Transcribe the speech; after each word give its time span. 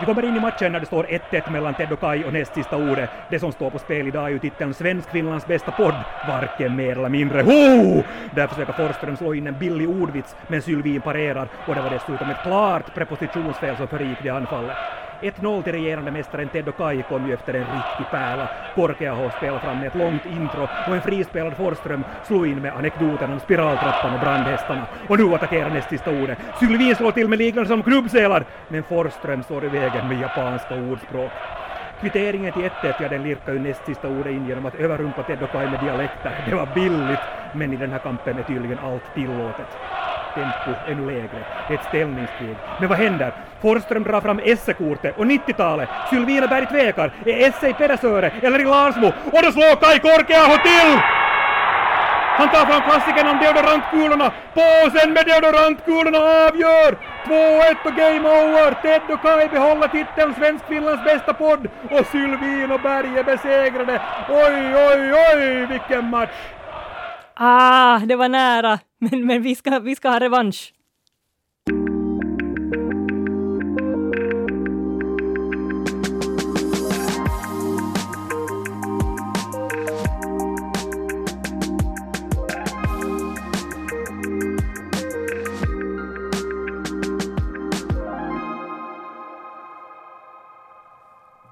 Vi 0.00 0.06
kommer 0.06 0.24
in 0.24 0.36
i 0.36 0.40
matchen 0.40 0.72
när 0.72 0.80
det 0.80 0.86
står 0.86 1.04
1-1 1.04 1.50
mellan 1.50 1.74
Ted 1.74 1.92
och 1.92 2.00
Kai 2.00 2.24
och 2.24 2.32
näst 2.32 2.54
sista 2.54 2.76
ordet. 2.76 3.10
Det 3.30 3.38
som 3.38 3.52
står 3.52 3.70
på 3.70 3.78
spel 3.78 4.06
idag 4.06 4.24
är 4.24 4.28
ju 4.28 4.38
titeln 4.38 4.74
Svensk-Finlands 4.74 5.46
bästa 5.46 5.72
podd, 5.72 5.94
varken 6.28 6.76
mer 6.76 6.98
eller 6.98 7.08
mindre. 7.08 7.42
Ho! 7.42 8.02
Där 8.34 8.46
försöker 8.46 8.72
Forsström 8.72 9.16
slå 9.16 9.34
in 9.34 9.46
en 9.46 9.58
billig 9.58 9.88
ordvits, 9.88 10.36
men 10.48 10.62
Sylvin 10.62 11.00
parerar 11.00 11.48
och 11.66 11.74
det 11.74 11.80
var 11.80 11.90
dessutom 11.90 12.30
ett 12.30 12.42
klart 12.42 12.94
prepositionsfel 12.94 13.76
som 13.76 13.88
förgick 13.88 14.18
det 14.22 14.30
anfallet. 14.30 15.09
1-0 15.22 15.62
till 15.62 15.72
regerande 15.72 16.10
mästaren 16.10 16.48
Teddo 16.48 16.72
Kai 16.72 17.02
kom 17.02 17.26
ju 17.26 17.34
efter 17.34 17.54
en 17.54 17.60
riktig 17.60 18.10
pärla. 18.10 18.48
Korkeaho 18.74 19.30
spelade 19.30 19.60
fram 19.60 19.78
med 19.78 19.86
ett 19.86 19.94
långt 19.94 20.26
intro 20.26 20.68
och 20.86 20.94
en 20.94 21.02
frispelad 21.02 21.56
Forsström 21.56 22.04
slog 22.24 22.46
in 22.46 22.62
med 22.62 22.76
anekdoten 22.76 23.32
om 23.32 23.40
spiraltrappan 23.40 24.14
och 24.14 24.20
brandhästarna. 24.20 24.86
Och 25.08 25.18
nu 25.18 25.34
attackerar 25.34 25.70
näst 25.70 25.88
sista 25.88 26.10
ordet. 26.10 26.38
Sylvin 26.58 26.96
slår 26.96 27.12
till 27.12 27.28
med 27.28 27.38
liknande 27.38 27.68
som 27.68 27.82
knubbsälar, 27.82 28.44
men 28.68 28.82
Forsström 28.82 29.42
står 29.42 29.64
i 29.64 29.68
vägen 29.68 30.08
med 30.08 30.20
japanska 30.20 30.74
ordspråk. 30.74 31.30
Kvitteringen 32.00 32.52
till 32.52 32.62
1-1, 32.62 32.94
ja 33.00 33.08
den 33.08 33.22
lirkar 33.22 33.52
ju 33.52 33.58
näst 33.58 33.86
sista 33.86 34.08
ordet 34.08 34.32
in 34.32 34.48
genom 34.48 34.66
att 34.66 34.74
överrumpa 34.74 35.22
Teddo 35.22 35.46
Kai 35.46 35.68
med 35.68 35.80
dialekter. 35.80 36.32
Det 36.48 36.54
var 36.54 36.68
billigt, 36.74 37.20
men 37.52 37.72
i 37.72 37.76
den 37.76 37.90
här 37.90 37.98
kampen 37.98 38.38
är 38.38 38.42
tydligen 38.42 38.78
allt 38.78 39.14
tillåtet 39.14 39.68
tempo 40.34 40.70
ännu 40.88 41.06
lägre. 41.06 41.44
Det 41.68 41.74
är 41.74 41.78
ett 41.78 41.84
ställningskrig. 41.84 42.56
Men 42.80 42.88
vad 42.88 42.98
händer? 42.98 43.32
Forsström 43.62 44.02
drar 44.02 44.20
fram 44.20 44.40
SE-kortet 44.58 45.18
och 45.18 45.24
90-talet. 45.24 45.88
Sylvina 46.10 46.46
Berg 46.46 46.66
tvekar. 46.66 47.12
Är 47.26 47.52
SE 47.60 47.68
i 47.68 47.72
Pedersöre 47.72 48.32
eller 48.42 48.58
i 48.58 48.64
Larsmo? 48.64 49.06
Och 49.06 49.42
då 49.42 49.52
slår 49.52 49.76
Kai 49.80 49.98
Korkeaho 49.98 50.56
till! 50.62 51.00
Han 52.38 52.48
tar 52.48 52.66
fram 52.66 52.82
klassikern 52.82 53.28
om 53.28 53.38
deodorantkulorna. 53.38 54.32
Påsen 54.54 55.12
med 55.12 55.24
deodorantkulorna 55.26 56.18
avgör! 56.18 56.90
2-1 57.24 57.76
och 57.84 57.96
game 57.96 58.28
over! 58.28 58.74
Ted 58.82 59.02
och 59.14 59.22
Kai 59.22 59.48
behåller 59.48 59.88
titeln 59.88 60.34
Svensk-Finlands 60.34 61.04
bästa 61.04 61.32
podd 61.34 61.68
och 61.90 62.06
Sylvin 62.06 62.70
och 62.72 62.80
Berg 62.80 63.18
är 63.18 63.24
besegrade. 63.24 64.00
Oj, 64.28 64.76
oj, 64.88 65.14
oj, 65.34 65.66
vilken 65.66 66.10
match! 66.10 66.38
Ah, 67.34 67.98
det 67.98 68.16
var 68.16 68.28
nära, 68.28 68.78
men, 69.00 69.26
men 69.26 69.42
vi, 69.42 69.54
ska, 69.54 69.78
vi 69.78 69.96
ska 69.96 70.08
ha 70.08 70.20
revansch. 70.20 70.72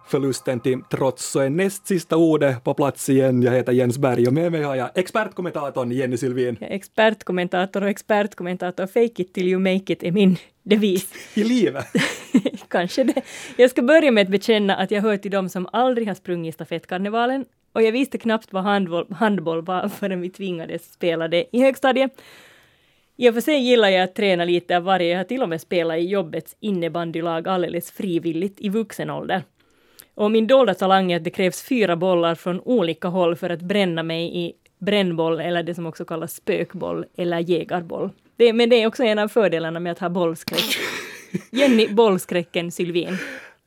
Förlusten 0.08 0.60
till 0.60 0.82
trots 0.90 1.30
så 1.30 1.40
är 1.40 1.50
näst 1.50 1.86
sista 1.86 2.16
ordet 2.16 2.64
på 2.64 2.74
plats 2.74 3.08
igen. 3.08 3.42
Jag 3.42 3.52
heter 3.52 3.72
Jens 3.72 3.98
Berg 3.98 4.26
och 4.26 4.32
med 4.32 4.52
mig 4.52 4.62
har 4.62 4.76
jag 4.76 4.90
expertkommentatorn 4.94 5.92
Jenny 5.92 6.16
Sylvin. 6.16 6.56
Ja, 6.60 6.66
expertkommentator 6.66 7.82
och 7.82 7.88
expertkommentator, 7.88 8.86
fake 8.86 9.22
it 9.22 9.34
till 9.34 9.48
you 9.48 9.60
make 9.60 9.92
it 9.92 10.02
är 10.02 10.12
min 10.12 10.36
devis. 10.62 11.12
I 11.34 11.44
livet? 11.44 11.86
Kanske 12.68 13.04
det. 13.04 13.22
Jag 13.56 13.70
ska 13.70 13.82
börja 13.82 14.10
med 14.10 14.22
att 14.22 14.28
bekänna 14.28 14.76
att 14.76 14.90
jag 14.90 15.02
hör 15.02 15.16
till 15.16 15.30
dem 15.30 15.48
som 15.48 15.68
aldrig 15.72 16.08
har 16.08 16.14
sprungit 16.14 16.54
stafettkarnevalen 16.54 17.44
och 17.72 17.82
jag 17.82 17.92
visste 17.92 18.18
knappt 18.18 18.52
vad 18.52 18.62
handboll, 18.62 19.06
handboll 19.10 19.62
var 19.62 19.88
förrän 19.88 20.20
vi 20.20 20.30
tvingades 20.30 20.92
spela 20.92 21.28
det 21.28 21.44
i 21.52 21.60
högstadiet. 21.60 22.12
I 23.16 23.30
och 23.30 23.34
för 23.34 23.40
sig 23.40 23.58
gillar 23.58 23.88
jag 23.88 24.04
att 24.04 24.14
träna 24.14 24.44
lite 24.44 24.76
av 24.76 24.82
varje. 24.82 25.10
Jag 25.10 25.18
har 25.18 25.24
till 25.24 25.42
och 25.42 25.48
med 25.48 25.60
spelat 25.60 25.98
i 25.98 26.00
jobbets 26.00 26.56
innebandylag 26.60 27.48
alldeles 27.48 27.90
frivilligt 27.90 28.60
i 28.60 28.68
vuxen 28.68 29.10
ålder. 29.10 29.42
Och 30.18 30.30
min 30.30 30.46
dolda 30.46 30.74
talang 30.74 31.12
är 31.12 31.16
att 31.16 31.24
det 31.24 31.30
krävs 31.30 31.62
fyra 31.62 31.96
bollar 31.96 32.34
från 32.34 32.60
olika 32.60 33.08
håll 33.08 33.36
för 33.36 33.50
att 33.50 33.60
bränna 33.60 34.02
mig 34.02 34.46
i 34.46 34.52
brännboll 34.78 35.40
eller 35.40 35.62
det 35.62 35.74
som 35.74 35.86
också 35.86 36.04
kallas 36.04 36.34
spökboll 36.34 37.04
eller 37.16 37.38
jägarboll. 37.38 38.10
Det, 38.36 38.52
men 38.52 38.70
det 38.70 38.82
är 38.82 38.86
också 38.86 39.04
en 39.04 39.18
av 39.18 39.28
fördelarna 39.28 39.80
med 39.80 39.92
att 39.92 39.98
ha 39.98 40.08
bollskräck. 40.08 40.76
Jenny 41.50 41.88
Bollskräcken 41.88 42.70
Sylvin. 42.70 43.18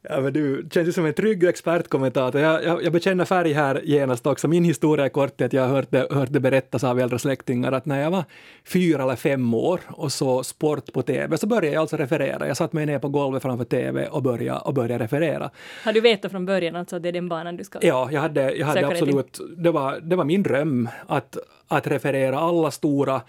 Ja, 0.03 0.21
men 0.21 0.33
du 0.33 0.67
känns 0.71 0.87
ju 0.87 0.91
som 0.91 1.05
en 1.05 1.13
trygg 1.13 1.43
expertkommentator. 1.43 2.41
Jag, 2.41 2.63
jag, 2.63 2.83
jag 2.83 2.93
bekänner 2.93 3.25
färg 3.25 3.53
här 3.53 3.81
genast 3.83 4.27
också. 4.27 4.47
Min 4.47 4.63
historia 4.63 5.05
är 5.05 5.09
kort 5.09 5.41
att 5.41 5.53
jag 5.53 5.61
har 5.61 5.69
hört 5.69 5.87
det, 5.89 6.07
hört 6.11 6.31
det 6.31 6.39
berättas 6.39 6.83
av 6.83 6.99
äldre 6.99 7.19
släktingar 7.19 7.71
att 7.71 7.85
när 7.85 8.01
jag 8.01 8.11
var 8.11 8.23
fyra 8.65 9.03
eller 9.03 9.15
fem 9.15 9.53
år 9.53 9.79
och 9.87 10.11
så 10.11 10.43
sport 10.43 10.93
på 10.93 11.01
TV 11.01 11.37
så 11.37 11.47
började 11.47 11.67
jag 11.67 11.81
alltså 11.81 11.97
referera. 11.97 12.47
Jag 12.47 12.57
satt 12.57 12.73
mig 12.73 12.85
ner 12.85 12.99
på 12.99 13.09
golvet 13.09 13.41
framför 13.41 13.65
TV 13.65 14.07
och 14.07 14.23
började, 14.23 14.59
och 14.59 14.73
började 14.73 15.03
referera. 15.03 15.51
Har 15.83 15.93
du 15.93 16.01
vetat 16.01 16.31
från 16.31 16.45
början 16.45 16.75
alltså 16.75 16.95
att 16.95 17.03
det 17.03 17.09
är 17.09 17.13
den 17.13 17.29
banan 17.29 17.57
du 17.57 17.63
ska 17.63 17.79
Ja, 17.81 18.09
jag 18.11 18.21
hade, 18.21 18.55
jag 18.55 18.67
hade 18.67 18.87
absolut, 18.87 19.39
det 19.57 19.71
var, 19.71 19.99
det 19.99 20.15
var 20.15 20.25
min 20.25 20.43
dröm 20.43 20.89
att, 21.07 21.37
att 21.67 21.87
referera 21.87 22.39
alla 22.39 22.71
stora 22.71 23.21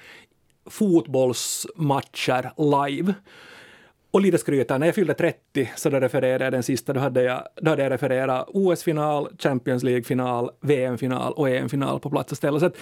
fotbollsmatcher 0.66 2.52
live. 2.56 3.14
Och 4.12 4.20
lite 4.20 4.38
skryta, 4.38 4.78
när 4.78 4.86
jag 4.86 4.94
fyllde 4.94 5.14
30 5.14 5.70
så 5.76 5.90
då 5.90 6.00
refererade 6.00 6.44
jag 6.44 6.52
den 6.52 6.62
sista, 6.62 6.92
då 6.92 7.00
hade 7.00 7.22
jag, 7.22 7.48
då 7.56 7.70
hade 7.70 7.82
jag 7.82 7.92
refererat 7.92 8.48
OS-final, 8.48 9.28
Champions 9.38 9.82
League-final, 9.82 10.50
VM-final 10.60 11.32
och 11.32 11.50
EM-final 11.50 12.00
på 12.00 12.10
plats 12.10 12.32
och 12.32 12.38
ställe. 12.38 12.60
Så 12.60 12.66
att, 12.66 12.76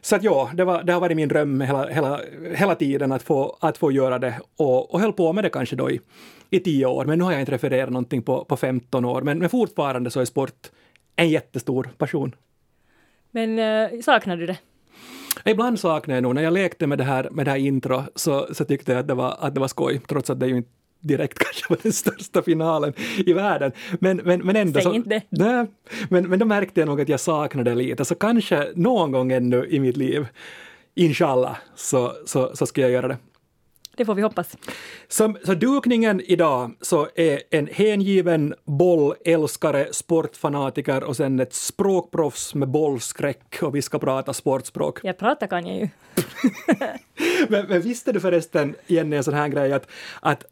så 0.00 0.16
att 0.16 0.22
ja, 0.22 0.50
det, 0.54 0.64
var, 0.64 0.82
det 0.82 0.92
har 0.92 1.00
varit 1.00 1.16
min 1.16 1.28
dröm 1.28 1.60
hela, 1.60 1.88
hela, 1.88 2.20
hela 2.54 2.74
tiden 2.74 3.12
att 3.12 3.22
få, 3.22 3.56
att 3.60 3.78
få 3.78 3.92
göra 3.92 4.18
det 4.18 4.40
och, 4.56 4.94
och 4.94 5.00
höll 5.00 5.12
på 5.12 5.32
med 5.32 5.44
det 5.44 5.50
kanske 5.50 5.76
då 5.76 5.90
i, 5.90 6.00
i 6.50 6.60
tio 6.60 6.86
år. 6.86 7.04
Men 7.04 7.18
nu 7.18 7.24
har 7.24 7.32
jag 7.32 7.40
inte 7.40 7.52
refererat 7.52 7.90
någonting 7.90 8.22
på, 8.22 8.44
på 8.44 8.56
15 8.56 9.04
år. 9.04 9.22
Men, 9.22 9.38
men 9.38 9.48
fortfarande 9.48 10.10
så 10.10 10.20
är 10.20 10.24
sport 10.24 10.70
en 11.16 11.28
jättestor 11.28 11.90
passion. 11.98 12.34
Men 13.30 13.58
äh, 13.58 14.00
saknar 14.00 14.36
du 14.36 14.46
det? 14.46 14.56
Ibland 15.44 15.80
saknar 15.80 16.14
jag 16.14 16.22
nog, 16.22 16.34
när 16.34 16.42
jag 16.42 16.52
lekte 16.52 16.86
med 16.86 16.98
det 16.98 17.04
här, 17.04 17.28
med 17.30 17.46
det 17.46 17.50
här 17.50 17.58
intro 17.58 18.02
så, 18.14 18.46
så 18.54 18.64
tyckte 18.64 18.92
jag 18.92 18.98
att 19.00 19.08
det, 19.08 19.14
var, 19.14 19.36
att 19.40 19.54
det 19.54 19.60
var 19.60 19.68
skoj, 19.68 20.00
trots 20.08 20.30
att 20.30 20.40
det 20.40 20.46
ju 20.46 20.56
inte 20.56 20.70
direkt 21.00 21.38
kanske 21.44 21.66
var 21.68 21.78
den 21.82 21.92
största 21.92 22.42
finalen 22.42 22.92
i 23.26 23.32
världen. 23.32 23.72
Men, 24.00 24.16
men, 24.16 24.40
men 24.40 24.56
ändå... 24.56 24.80
Säg 24.80 24.94
inte. 24.94 25.22
Nej, 25.28 25.66
men, 26.08 26.28
men 26.28 26.38
då 26.38 26.46
märkte 26.46 26.80
jag 26.80 26.86
nog 26.86 27.00
att 27.00 27.08
jag 27.08 27.20
saknade 27.20 27.70
det 27.70 27.76
lite, 27.76 28.04
så 28.04 28.14
kanske 28.14 28.72
någon 28.74 29.12
gång 29.12 29.32
ännu 29.32 29.66
i 29.66 29.80
mitt 29.80 29.96
liv, 29.96 30.26
inshallah, 30.94 31.56
så, 31.74 32.12
så, 32.26 32.56
så 32.56 32.66
ska 32.66 32.80
jag 32.80 32.90
göra 32.90 33.08
det. 33.08 33.16
Det 33.96 34.04
får 34.04 34.14
vi 34.14 34.22
hoppas. 34.22 34.56
Som, 35.08 35.36
så 35.44 35.54
dukningen 35.54 36.20
idag 36.20 36.76
så 36.80 37.08
är 37.14 37.42
en 37.50 37.66
hängiven 37.66 38.54
bollälskare, 38.64 39.88
sportfanatiker 39.92 41.04
och 41.04 41.16
sen 41.16 41.40
ett 41.40 41.54
språkproffs 41.54 42.54
med 42.54 42.68
bollskräck 42.68 43.62
och 43.62 43.74
vi 43.74 43.82
ska 43.82 43.98
prata 43.98 44.32
sportspråk. 44.32 44.98
Jag 45.02 45.18
pratar 45.18 45.46
kan 45.46 45.66
jag 45.66 45.76
ju. 45.76 45.88
men, 47.48 47.66
men 47.66 47.80
visste 47.80 48.12
du 48.12 48.20
förresten, 48.20 48.74
Jenny, 48.86 49.16
en 49.16 49.24
sån 49.24 49.34
här 49.34 49.48
grej 49.48 49.72
att, 49.72 49.90
att, 50.20 50.44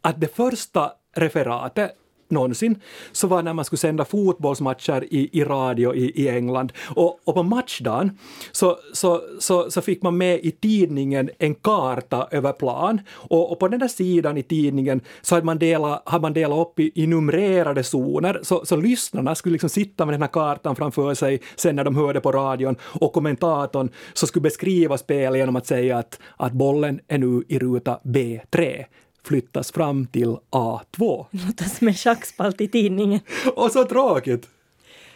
att 0.00 0.20
det 0.20 0.36
första 0.36 0.92
referatet 1.16 1.99
någonsin, 2.30 2.80
så 3.12 3.26
var 3.26 3.42
när 3.42 3.54
man 3.54 3.64
skulle 3.64 3.78
sända 3.78 4.04
fotbollsmatcher 4.04 5.04
i, 5.10 5.30
i 5.32 5.44
radio 5.44 5.94
i, 5.94 6.22
i 6.22 6.28
England. 6.28 6.72
Och, 6.86 7.20
och 7.24 7.34
på 7.34 7.42
matchdagen 7.42 8.18
så, 8.52 8.76
så, 8.92 9.22
så, 9.38 9.70
så, 9.70 9.80
fick 9.80 10.02
man 10.02 10.16
med 10.16 10.40
i 10.42 10.50
tidningen 10.50 11.30
en 11.38 11.54
karta 11.54 12.28
över 12.30 12.52
plan. 12.52 13.00
Och, 13.10 13.52
och 13.52 13.58
på 13.58 13.68
den 13.68 13.80
där 13.80 13.88
sidan 13.88 14.36
i 14.36 14.42
tidningen 14.42 15.00
så 15.22 15.34
hade 15.34 15.46
man 15.46 15.58
delat, 15.58 16.02
hade 16.06 16.22
man 16.22 16.32
delat 16.32 16.58
upp 16.58 16.80
i, 16.80 16.92
i 16.94 17.06
numrerade 17.06 17.84
zoner. 17.84 18.40
Så, 18.42 18.66
så 18.66 18.76
lyssnarna 18.76 19.34
skulle 19.34 19.52
liksom 19.52 19.70
sitta 19.70 20.06
med 20.06 20.14
den 20.14 20.22
här 20.22 20.28
kartan 20.28 20.76
framför 20.76 21.14
sig 21.14 21.40
sen 21.56 21.76
när 21.76 21.84
de 21.84 21.96
hörde 21.96 22.20
på 22.20 22.32
radion. 22.32 22.76
Och 22.82 23.12
kommentatorn 23.12 23.88
så 24.12 24.26
skulle 24.26 24.42
beskriva 24.42 24.98
spelet 24.98 25.38
genom 25.38 25.56
att 25.56 25.66
säga 25.66 25.98
att, 25.98 26.18
att 26.36 26.52
bollen 26.52 27.00
är 27.08 27.18
nu 27.18 27.44
i 27.48 27.58
ruta 27.58 28.00
B3 28.04 28.84
flyttas 29.24 29.72
fram 29.72 30.06
till 30.06 30.36
A2. 30.50 31.26
Låter 31.30 31.64
som 31.64 31.88
en 31.88 31.94
schackspalt 31.94 32.60
i 32.60 32.68
tidningen. 32.68 33.20
Och 33.54 33.72
så 33.72 33.84
tråkigt! 33.84 34.48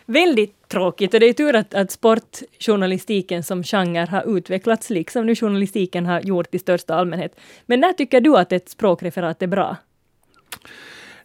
Väldigt 0.07 0.69
tråkigt 0.69 1.15
och 1.15 1.21
det 1.21 1.27
är 1.27 1.33
tur 1.33 1.57
att, 1.57 1.75
att 1.75 1.91
sportjournalistiken 1.91 3.43
som 3.43 3.63
genre 3.63 4.07
har 4.11 4.37
utvecklats 4.37 4.91
liksom 4.91 5.27
nu 5.27 5.35
journalistiken 5.35 6.07
har 6.07 6.21
gjort 6.21 6.55
i 6.55 6.59
största 6.59 6.95
allmänhet. 6.95 7.41
Men 7.67 7.81
när 7.81 7.93
tycker 7.93 8.21
du 8.21 8.37
att 8.37 8.53
ett 8.53 8.69
språkreferat 8.69 9.43
är 9.43 9.47
bra? 9.47 9.77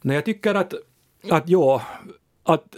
Nej, 0.02 0.16
jag 0.16 0.26
tycker 0.26 0.56
att, 0.56 0.74
att 1.30 1.50
ja, 1.50 1.82
att 2.44 2.76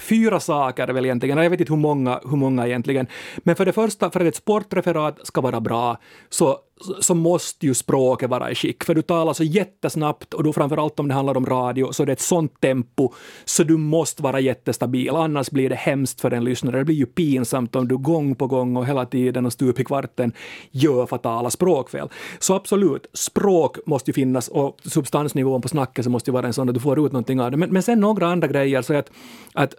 fyra 0.00 0.40
saker 0.40 0.88
väl 0.88 1.04
egentligen, 1.04 1.38
jag 1.38 1.50
vet 1.50 1.60
inte 1.60 1.72
hur 1.72 1.80
många, 1.80 2.20
hur 2.24 2.36
många 2.36 2.66
egentligen. 2.66 3.06
Men 3.36 3.56
för 3.56 3.66
det 3.66 3.72
första, 3.72 4.10
för 4.10 4.20
att 4.20 4.26
ett 4.26 4.36
sportreferat 4.36 5.26
ska 5.26 5.40
vara 5.40 5.60
bra, 5.60 5.98
så, 6.28 6.58
så 7.00 7.14
måste 7.14 7.66
ju 7.66 7.74
språket 7.74 8.30
vara 8.30 8.50
i 8.50 8.54
skick, 8.54 8.84
för 8.84 8.94
du 8.94 9.02
talar 9.02 9.32
så 9.32 9.44
jättesnabbt 9.44 10.34
och 10.34 10.44
då 10.44 10.52
framförallt 10.52 11.00
om 11.00 11.08
det 11.08 11.14
handlar 11.14 11.36
om 11.36 11.46
radio 11.46 11.92
så 11.92 12.04
det 12.04 12.10
är 12.10 12.12
ett 12.12 12.20
sånt 12.20 12.60
tempo 12.60 13.12
så 13.44 13.64
du 13.64 13.76
måste 13.76 14.22
vara 14.22 14.40
jättestabil, 14.40 15.10
annars 15.10 15.50
blir 15.50 15.68
det 15.68 15.74
hemskt 15.74 16.20
för 16.20 16.30
en 16.30 16.44
lyssnare. 16.44 16.78
Det 16.78 16.84
blir 16.84 16.96
ju 16.96 17.06
pinsamt 17.06 17.76
om 17.76 17.88
du 17.88 17.96
gång 17.96 18.34
på 18.34 18.46
gång 18.46 18.76
och 18.76 18.86
hela 18.86 19.06
tiden 19.06 19.46
och 19.46 19.52
stup 19.52 19.80
i 19.80 19.84
kvarten 19.84 20.32
gör 20.70 21.06
fatala 21.06 21.50
språkfel. 21.50 22.08
Så 22.38 22.54
absolut, 22.54 23.06
språk 23.14 23.78
måste 23.86 24.10
ju 24.10 24.14
finnas 24.14 24.48
och 24.48 24.78
substansnivån 24.84 25.62
på 25.62 25.68
snacket 25.68 26.04
så 26.04 26.10
måste 26.10 26.30
ju 26.30 26.32
vara 26.32 26.46
en 26.46 26.52
sån 26.52 26.68
att 26.68 26.74
du 26.74 26.80
får 26.80 27.06
ut 27.06 27.12
någonting 27.12 27.40
av 27.40 27.50
det. 27.50 27.56
Men, 27.56 27.70
men 27.70 27.82
sen 27.82 28.00
några 28.00 28.26
andra 28.26 28.48
grejer, 28.48 28.82
så 28.82 28.94
att, 28.94 29.10
att 29.52 29.74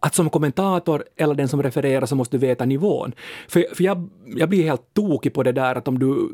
att 0.00 0.14
som 0.14 0.30
kommentator 0.30 1.04
eller 1.16 1.34
den 1.34 1.48
som 1.48 1.62
refererar 1.62 2.06
så 2.06 2.16
måste 2.16 2.36
du 2.36 2.46
veta 2.46 2.64
nivån. 2.64 3.12
För, 3.48 3.74
för 3.74 3.84
jag, 3.84 4.08
jag 4.26 4.48
blir 4.48 4.62
helt 4.62 4.94
tokig 4.94 5.34
på 5.34 5.42
det 5.42 5.52
där 5.52 5.74
att 5.74 5.88
om 5.88 5.98
du 5.98 6.30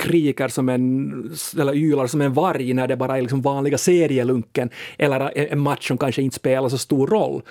skriker 0.00 0.48
som 0.48 0.68
en, 0.68 1.12
eller 1.58 1.74
ylar 1.74 2.06
som 2.06 2.20
en 2.20 2.32
varg 2.32 2.74
när 2.74 2.88
det 2.88 2.96
bara 2.96 3.18
är 3.18 3.22
liksom 3.22 3.42
vanliga 3.42 3.78
serielunken 3.78 4.70
eller 4.98 5.38
en 5.38 5.60
match 5.60 5.88
som 5.88 5.98
kanske 5.98 6.22
inte 6.22 6.36
spelar 6.36 6.68
så 6.68 6.78
stor 6.78 7.06
roll. 7.06 7.42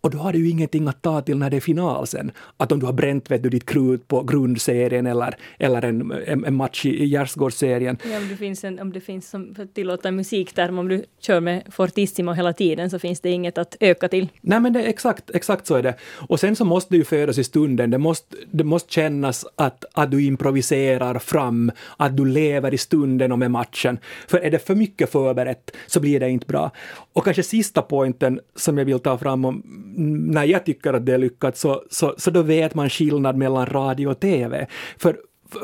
Och 0.00 0.10
då 0.10 0.18
har 0.18 0.32
du 0.32 0.38
ju 0.38 0.50
ingenting 0.50 0.88
att 0.88 1.02
ta 1.02 1.20
till 1.20 1.38
när 1.38 1.50
det 1.50 1.56
är 1.56 1.60
final 1.60 2.06
sen. 2.06 2.32
Att 2.56 2.72
om 2.72 2.80
du 2.80 2.86
har 2.86 2.92
bränt 2.92 3.30
vet 3.30 3.42
du, 3.42 3.48
ditt 3.48 3.66
krut 3.66 4.08
på 4.08 4.22
grundserien 4.22 5.06
eller, 5.06 5.34
eller 5.58 5.84
en, 5.84 6.12
en, 6.26 6.44
en 6.44 6.54
match 6.54 6.86
i, 6.86 7.06
Gärdsgårdsserien. 7.06 7.98
Ja, 8.10 8.16
om 8.18 8.28
det 8.28 8.36
finns, 8.36 8.64
en, 8.64 8.78
om 8.78 8.92
det 8.92 9.00
finns 9.00 9.30
som 9.30 9.54
för 9.54 9.62
att 9.62 9.74
tillåta 9.74 10.10
musikterm, 10.10 10.78
om 10.78 10.88
du 10.88 11.04
kör 11.20 11.40
med 11.40 11.62
fortissimo 11.70 12.32
hela 12.32 12.52
tiden 12.52 12.90
så 12.90 12.98
finns 12.98 13.20
det 13.20 13.30
inget 13.30 13.58
att 13.58 13.76
öka 13.80 14.08
till. 14.08 14.28
Nej 14.40 14.60
men 14.60 14.72
det, 14.72 14.82
exakt, 14.82 15.30
exakt 15.30 15.66
så 15.66 15.74
är 15.74 15.82
det. 15.82 15.94
Och 16.28 16.40
sen 16.40 16.56
så 16.56 16.64
måste 16.64 16.94
det 16.94 16.98
ju 16.98 17.04
födas 17.04 17.38
i 17.38 17.44
stunden. 17.44 17.90
Det 17.90 17.98
måste, 17.98 18.36
det 18.50 18.64
måste 18.64 18.92
kännas 18.92 19.46
att, 19.56 19.84
att 19.92 20.10
du 20.10 20.24
improviserar 20.24 21.18
fram, 21.18 21.72
att 21.96 22.16
du 22.16 22.24
lever 22.24 22.74
i 22.74 22.78
stunden 22.78 23.32
och 23.32 23.38
med 23.38 23.50
matchen. 23.50 23.98
För 24.28 24.38
är 24.38 24.50
det 24.50 24.58
för 24.58 24.74
mycket 24.74 25.12
förberett 25.12 25.76
så 25.86 26.00
blir 26.00 26.20
det 26.20 26.30
inte 26.30 26.46
bra. 26.46 26.70
Och 27.12 27.24
kanske 27.24 27.42
sista 27.42 27.82
pointen 27.82 28.40
som 28.56 28.78
jag 28.78 28.84
vill 28.84 29.00
ta 29.00 29.18
fram 29.18 29.44
om 29.44 29.62
när 29.98 30.44
jag 30.44 30.64
tycker 30.64 30.92
att 30.92 31.06
det 31.06 31.14
är 31.14 31.18
lyckat 31.18 31.56
så, 31.56 31.82
så, 31.90 32.14
så 32.18 32.30
då 32.30 32.42
vet 32.42 32.74
man 32.74 32.90
skillnad 32.90 33.36
mellan 33.36 33.66
radio 33.66 34.06
och 34.06 34.20
TV. 34.20 34.66
För, 34.98 35.16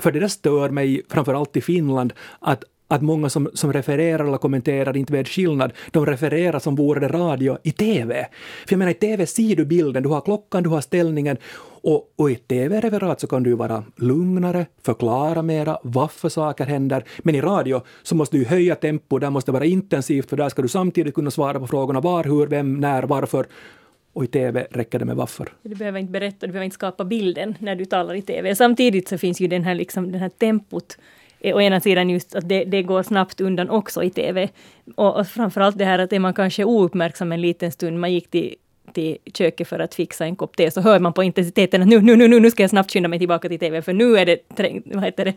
för 0.02 0.12
det 0.12 0.20
där 0.20 0.28
stör 0.28 0.68
mig 0.68 1.02
framförallt 1.08 1.56
i 1.56 1.60
Finland 1.60 2.12
att 2.38 2.64
att 2.88 3.02
många 3.02 3.28
som, 3.28 3.50
som 3.54 3.72
refererar 3.72 4.24
eller 4.24 4.38
kommenterar 4.38 4.96
inte 4.96 5.12
vet 5.12 5.28
skillnad. 5.28 5.72
De 5.90 6.06
refererar 6.06 6.58
som 6.58 6.74
vore 6.74 7.00
det 7.00 7.08
radio 7.08 7.58
i 7.62 7.72
TV. 7.72 8.26
För 8.66 8.72
jag 8.72 8.78
menar, 8.78 8.90
i 8.90 8.94
TV 8.94 9.26
ser 9.26 9.56
du 9.56 9.64
bilden, 9.64 10.02
du 10.02 10.08
har 10.08 10.20
klockan, 10.20 10.62
du 10.62 10.68
har 10.68 10.80
ställningen 10.80 11.36
och, 11.82 12.12
och 12.16 12.30
i 12.30 12.34
TV-referat 12.34 13.20
så 13.20 13.26
kan 13.26 13.42
du 13.42 13.54
vara 13.54 13.84
lugnare, 13.96 14.66
förklara 14.82 15.42
mera 15.42 15.78
varför 15.82 16.28
saker 16.28 16.64
händer. 16.64 17.04
Men 17.18 17.34
i 17.34 17.40
radio 17.40 17.82
så 18.02 18.14
måste 18.14 18.36
du 18.36 18.44
höja 18.44 18.74
tempo, 18.74 19.18
där 19.18 19.30
måste 19.30 19.50
det 19.50 19.52
vara 19.52 19.64
intensivt 19.64 20.30
för 20.30 20.36
där 20.36 20.48
ska 20.48 20.62
du 20.62 20.68
samtidigt 20.68 21.14
kunna 21.14 21.30
svara 21.30 21.60
på 21.60 21.66
frågorna 21.66 22.00
var, 22.00 22.24
hur, 22.24 22.46
vem, 22.46 22.80
när, 22.80 23.02
varför 23.02 23.46
och 24.14 24.24
i 24.24 24.26
TV 24.26 24.66
räcker 24.70 24.98
det 24.98 25.04
med 25.04 25.16
varför. 25.16 25.48
Du 25.62 25.74
behöver 25.74 25.98
inte 25.98 26.12
berätta, 26.12 26.46
du 26.46 26.52
behöver 26.52 26.64
inte 26.64 26.74
skapa 26.74 27.04
bilden 27.04 27.54
när 27.58 27.74
du 27.74 27.84
talar 27.84 28.14
i 28.14 28.22
TV. 28.22 28.54
Samtidigt 28.54 29.08
så 29.08 29.18
finns 29.18 29.40
ju 29.40 29.46
den 29.46 29.64
här, 29.64 29.74
liksom, 29.74 30.12
den 30.12 30.20
här 30.20 30.28
tempot 30.28 30.98
å 31.52 31.60
ena 31.60 31.80
sidan 31.80 32.10
just 32.10 32.34
att 32.34 32.48
det, 32.48 32.64
det 32.64 32.82
går 32.82 33.02
snabbt 33.02 33.40
undan 33.40 33.70
också 33.70 34.02
i 34.02 34.10
TV. 34.10 34.48
Och, 34.94 35.16
och 35.16 35.26
framförallt 35.26 35.78
det 35.78 35.84
här 35.84 35.98
att 35.98 36.12
är 36.12 36.18
man 36.18 36.34
kanske 36.34 36.64
ouppmärksam 36.64 37.32
en 37.32 37.40
liten 37.40 37.72
stund, 37.72 38.00
man 38.00 38.12
gick 38.12 38.30
till 38.30 38.54
till 38.92 39.16
köket 39.34 39.68
för 39.68 39.78
att 39.78 39.94
fixa 39.94 40.24
en 40.24 40.36
kopp 40.36 40.56
te, 40.56 40.70
så 40.70 40.80
hör 40.80 41.00
man 41.00 41.12
på 41.12 41.22
intensiteten 41.22 41.82
att 41.82 41.88
nu, 41.88 42.00
nu, 42.00 42.16
nu, 42.16 42.40
nu 42.40 42.50
ska 42.50 42.62
jag 42.62 42.70
snabbt 42.70 42.92
skynda 42.92 43.08
mig 43.08 43.18
tillbaka 43.18 43.48
till 43.48 43.58
TV, 43.58 43.82
för 43.82 43.92
nu 43.92 44.18
är 44.18 44.26
det, 44.26 44.38
vad 44.84 45.04
heter 45.04 45.24
det 45.24 45.34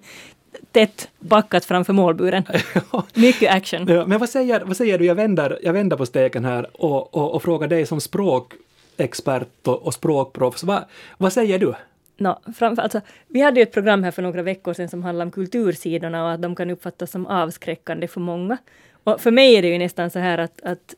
tätt 0.72 1.10
backat 1.20 1.66
framför 1.66 1.94
målburen. 1.94 2.44
Mycket 3.14 3.52
action. 3.52 3.88
Ja, 3.88 4.06
men 4.06 4.20
vad 4.20 4.30
säger, 4.30 4.62
vad 4.66 4.78
säger 4.78 5.00
du, 5.00 5.06
jag 5.06 5.16
vänder, 5.16 5.60
jag 5.64 5.74
vänder 5.74 5.98
på 5.98 6.06
steken 6.06 6.46
här 6.46 6.68
och, 6.74 7.16
och, 7.16 7.36
och 7.36 7.44
frågar 7.44 7.68
dig 7.68 7.86
som 7.86 8.02
språk 8.02 8.54
expert 8.98 9.68
och, 9.68 9.86
och 9.86 9.94
språkproffs. 9.94 10.64
Va, 10.64 10.86
vad 11.18 11.34
säger 11.34 11.60
du? 11.60 11.74
No, 12.18 12.40
framför, 12.56 12.82
alltså, 12.82 13.02
vi 13.28 13.42
hade 13.42 13.60
ju 13.60 13.64
ett 13.64 13.72
program 13.72 14.04
här 14.04 14.12
för 14.12 14.22
några 14.22 14.42
veckor 14.42 14.74
sedan 14.74 14.90
som 14.90 15.04
handlade 15.04 15.28
om 15.28 15.32
kultursidorna 15.32 16.24
och 16.24 16.32
att 16.32 16.42
de 16.42 16.56
kan 16.56 16.70
uppfattas 16.70 17.12
som 17.12 17.26
avskräckande 17.26 18.08
för 18.08 18.20
många. 18.20 18.58
Och 19.04 19.22
för 19.22 19.32
mig 19.32 19.56
är 19.56 19.62
det 19.62 19.68
ju 19.68 19.78
nästan 19.78 20.10
så 20.10 20.20
här 20.20 20.38
att, 20.38 20.62
att 20.62 20.96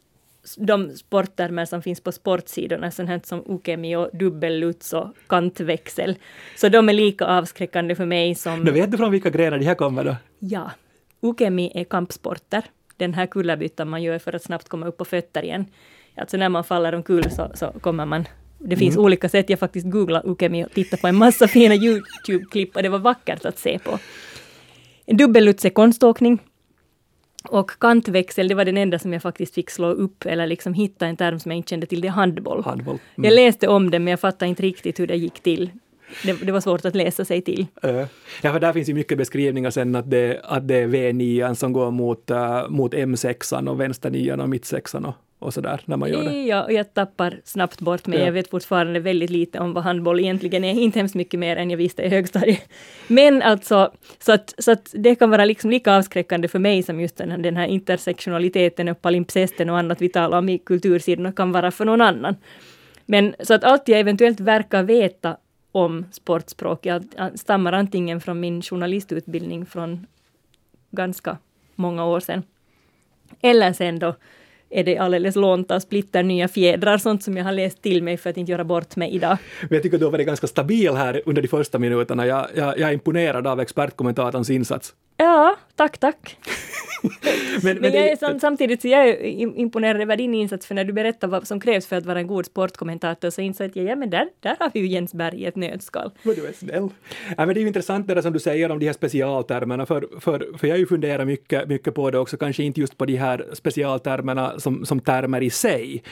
de 0.58 0.90
sporttermer 0.90 1.66
som 1.66 1.82
finns 1.82 2.02
på 2.02 2.12
sportsidorna, 2.12 2.92
sånt 2.92 3.10
här 3.10 3.22
som 3.24 3.44
ukemi 3.50 3.96
och 3.96 4.10
dubbelluts 4.14 4.94
och 4.94 5.08
kantväxel, 5.28 6.18
så 6.56 6.70
de 6.70 6.90
är 6.90 6.94
lika 6.94 7.26
avskräckande 7.26 7.96
för 7.96 8.06
mig 8.06 8.36
som... 8.36 8.64
Nu 8.64 8.72
vet 8.72 8.92
du 8.92 8.98
från 8.98 9.12
vilka 9.12 9.30
grenar 9.30 9.58
de 9.58 9.66
här 9.66 9.76
kommer 9.76 10.04
då? 10.04 10.16
Ja. 10.40 10.72
Ukemi 11.22 11.72
är 11.76 11.84
kampsporter. 11.84 12.64
Den 12.98 13.14
här 13.14 13.26
kullerbyttan 13.26 13.90
man 13.90 14.04
gör 14.04 14.20
för 14.20 14.36
att 14.36 14.44
snabbt 14.44 14.70
komma 14.70 14.88
upp 14.88 14.98
på 14.98 15.06
fötter 15.06 15.44
igen. 15.44 15.66
Alltså 16.20 16.38
när 16.38 16.50
man 16.50 16.64
faller 16.64 16.96
omkull 16.96 17.32
så, 17.32 17.52
så 17.54 17.72
kommer 17.82 18.06
man 18.06 18.26
det 18.60 18.76
finns 18.76 18.96
mm. 18.96 19.06
olika 19.06 19.30
sätt. 19.30 19.50
Jag 19.50 19.60
faktiskt 19.60 19.88
googlade 19.88 20.30
Ukemi 20.30 20.66
och 20.66 20.72
tittade 20.72 21.02
på 21.02 21.08
en 21.08 21.16
massa 21.16 21.48
fina 21.58 21.76
YouTube-klipp 21.76 22.76
och 22.76 22.84
det 22.84 22.90
var 22.90 23.00
vackert 23.00 23.46
att 23.46 23.60
se 23.60 23.80
på. 23.80 24.00
En 25.06 25.18
dubbelluts 25.18 25.66
är 25.66 25.70
konståkning. 25.70 26.40
Och 27.44 27.72
kantväxel, 27.80 28.48
det 28.48 28.56
var 28.56 28.66
den 28.66 28.78
enda 28.78 29.00
som 29.00 29.14
jag 29.14 29.22
faktiskt 29.22 29.54
fick 29.54 29.70
slå 29.70 29.88
upp 29.88 30.26
eller 30.26 30.48
liksom 30.48 30.74
hitta 30.74 31.08
en 31.08 31.18
term 31.18 31.40
som 31.40 31.52
jag 31.52 31.58
inte 31.58 31.70
kände 31.70 31.88
till. 31.88 32.02
Det 32.02 32.08
är 32.08 32.12
handboll. 32.12 32.64
handboll. 32.64 33.00
Mm. 33.16 33.26
Jag 33.30 33.36
läste 33.36 33.68
om 33.68 33.92
det 33.92 34.00
men 34.00 34.12
jag 34.12 34.20
fattade 34.20 34.50
inte 34.50 34.64
riktigt 34.64 35.00
hur 35.00 35.08
det 35.08 35.16
gick 35.16 35.40
till. 35.40 35.70
Det, 36.26 36.46
det, 36.46 36.52
var 36.52 36.62
svårt 36.62 36.86
att 36.86 36.96
läsa 36.96 37.26
sig 37.26 37.42
till. 37.42 37.68
Uh, 37.86 38.06
ja, 38.42 38.54
för 38.54 38.60
där 38.60 38.74
finns 38.74 38.90
ju 38.90 38.94
mycket 38.94 39.18
beskrivningar 39.18 39.70
sen 39.70 39.96
att 39.96 40.10
det, 40.10 40.42
att 40.44 40.68
det 40.68 40.76
är 40.76 40.88
V9 40.88 41.54
som 41.54 41.74
går 41.74 41.92
mot, 41.92 42.32
uh, 42.32 42.70
mot 42.70 42.94
M6 42.94 43.70
och 43.70 43.80
vänster 43.80 44.40
och 44.40 44.50
mittsexan 44.50 45.06
och, 45.06 45.14
och 45.40 45.54
sådär 45.54 45.82
när 45.86 45.98
man 45.98 46.10
gör 46.10 46.24
det. 46.24 46.44
Ja, 46.44 46.64
och 46.64 46.72
jag 46.74 46.94
tappar 46.94 47.42
snabbt 47.44 47.80
bort 47.80 48.08
mig. 48.08 48.20
Ja. 48.20 48.26
Jag 48.26 48.32
vet 48.32 48.50
fortfarande 48.50 49.00
väldigt 49.00 49.30
lite 49.30 49.60
om 49.60 49.74
vad 49.74 49.84
handboll 49.84 50.20
egentligen 50.20 50.64
är. 50.64 50.74
Inte 50.74 51.00
hemskt 51.00 51.16
mycket 51.16 51.40
mer 51.40 51.56
än 51.56 51.70
jag 51.70 51.78
visste 51.78 52.02
i 52.02 52.10
högstadiet. 52.10 52.70
Men 53.08 53.42
alltså, 53.42 53.92
så 54.20 54.32
att, 54.32 54.56
så 54.58 54.72
att 54.72 54.90
det 54.94 55.16
kan 55.16 55.30
vara 55.30 55.46
liksom 55.46 55.70
lika 55.70 55.96
avskräckande 55.98 56.48
för 56.48 56.60
mig 56.60 56.84
som 56.84 57.02
just 57.02 57.18
den 57.18 57.32
här, 57.32 57.38
den 57.38 57.58
här 57.58 57.68
intersektionaliteten 57.68 58.88
och 58.88 59.02
palimpsesten 59.02 59.70
och 59.70 59.78
annat 59.78 60.02
vi 60.02 60.10
talar 60.10 60.38
om 60.38 60.50
i 60.50 60.58
kultursidorna 60.58 61.32
kan 61.32 61.52
vara 61.52 61.72
för 61.72 61.86
någon 61.86 62.02
annan. 62.02 62.36
Men 63.06 63.36
så 63.40 63.54
att 63.54 63.64
allt 63.64 63.88
jag 63.88 64.00
eventuellt 64.00 64.40
verkar 64.40 64.84
veta 64.84 65.38
om 65.72 66.06
sportspråk. 66.12 66.86
Jag 66.86 67.04
stammar 67.36 67.74
antingen 67.74 68.22
från 68.22 68.40
min 68.40 68.62
journalistutbildning 68.62 69.66
från 69.66 70.08
ganska 70.92 71.38
många 71.76 72.06
år 72.06 72.20
sedan. 72.20 72.44
Eller 73.42 73.74
sen 73.74 74.00
då 74.00 74.16
är 74.70 74.84
det 74.84 74.98
alldeles 74.98 75.36
lånta 75.36 75.76
och 75.76 75.82
splitter 75.82 76.24
nya 76.24 76.48
fjädrar, 76.48 76.98
sånt 76.98 77.24
som 77.24 77.38
jag 77.38 77.44
har 77.44 77.52
läst 77.52 77.82
till 77.82 78.04
mig 78.04 78.18
för 78.18 78.30
att 78.30 78.38
inte 78.38 78.52
göra 78.52 78.64
bort 78.64 78.96
mig 78.96 79.16
idag. 79.16 79.38
Men 79.62 79.74
jag 79.74 79.84
tycker 79.84 79.98
du 79.98 80.06
har 80.06 80.12
varit 80.12 80.28
ganska 80.28 80.48
stabil 80.48 80.94
här 80.94 81.22
under 81.26 81.42
de 81.42 81.48
första 81.48 81.80
minuterna. 81.80 82.28
Jag, 82.28 82.48
jag, 82.56 82.80
jag 82.80 82.90
är 82.90 82.94
imponerad 82.94 83.48
av 83.48 83.60
expertkommentatorns 83.60 84.50
insats. 84.50 84.94
Ja, 85.22 85.56
tack, 85.76 85.98
tack. 85.98 86.38
men, 87.64 87.78
men, 87.78 87.94
jag 87.94 88.08
är 88.08 88.16
sam, 88.16 88.40
samtidigt 88.40 88.82
så 88.82 88.88
jag 88.88 89.08
är 89.08 89.26
imponerad 89.40 90.02
över 90.02 90.18
din 90.18 90.34
insats, 90.34 90.68
för 90.68 90.76
när 90.76 90.84
du 90.84 90.94
berättar 90.94 91.28
vad 91.28 91.48
som 91.48 91.60
krävs 91.60 91.88
för 91.88 91.96
att 91.96 92.06
vara 92.06 92.20
en 92.20 92.28
god 92.28 92.46
sportkommentator 92.46 93.30
så 93.30 93.42
insåg 93.42 93.72
jag, 93.74 93.86
ja 93.86 93.96
men 93.96 94.10
där, 94.10 94.30
där 94.40 94.56
har 94.60 94.72
vi 94.74 94.80
ju 94.80 94.88
Jens 94.88 95.14
Berg 95.14 95.42
i 95.42 95.46
ett 95.46 95.56
nötskal. 95.56 96.12
Vad 96.24 96.36
du 96.36 96.48
är 96.48 96.54
snäll. 96.54 96.90
Ja, 97.38 97.46
men 97.46 97.48
det 97.48 97.60
är 97.60 97.62
ju 97.62 97.68
intressant 97.68 98.08
det 98.08 98.14
där 98.14 98.22
som 98.22 98.34
du 98.34 98.40
säger 98.40 98.72
om 98.72 98.80
de 98.80 98.86
här 98.86 98.94
specialtermerna, 98.94 99.86
för, 99.86 100.08
för, 100.20 100.58
för 100.58 100.68
jag 100.68 100.74
har 100.74 100.80
ju 100.80 100.88
funderat 100.88 101.28
mycket, 101.28 101.68
mycket 101.68 101.94
på 101.94 102.12
det 102.12 102.20
också, 102.20 102.38
kanske 102.38 102.64
inte 102.64 102.82
just 102.82 102.98
på 102.98 103.06
de 103.06 103.16
här 103.16 103.46
specialtermerna 103.54 104.60
som, 104.60 104.86
som 104.86 105.00
termer 105.00 105.44
i 105.44 105.50
sig, 105.50 106.04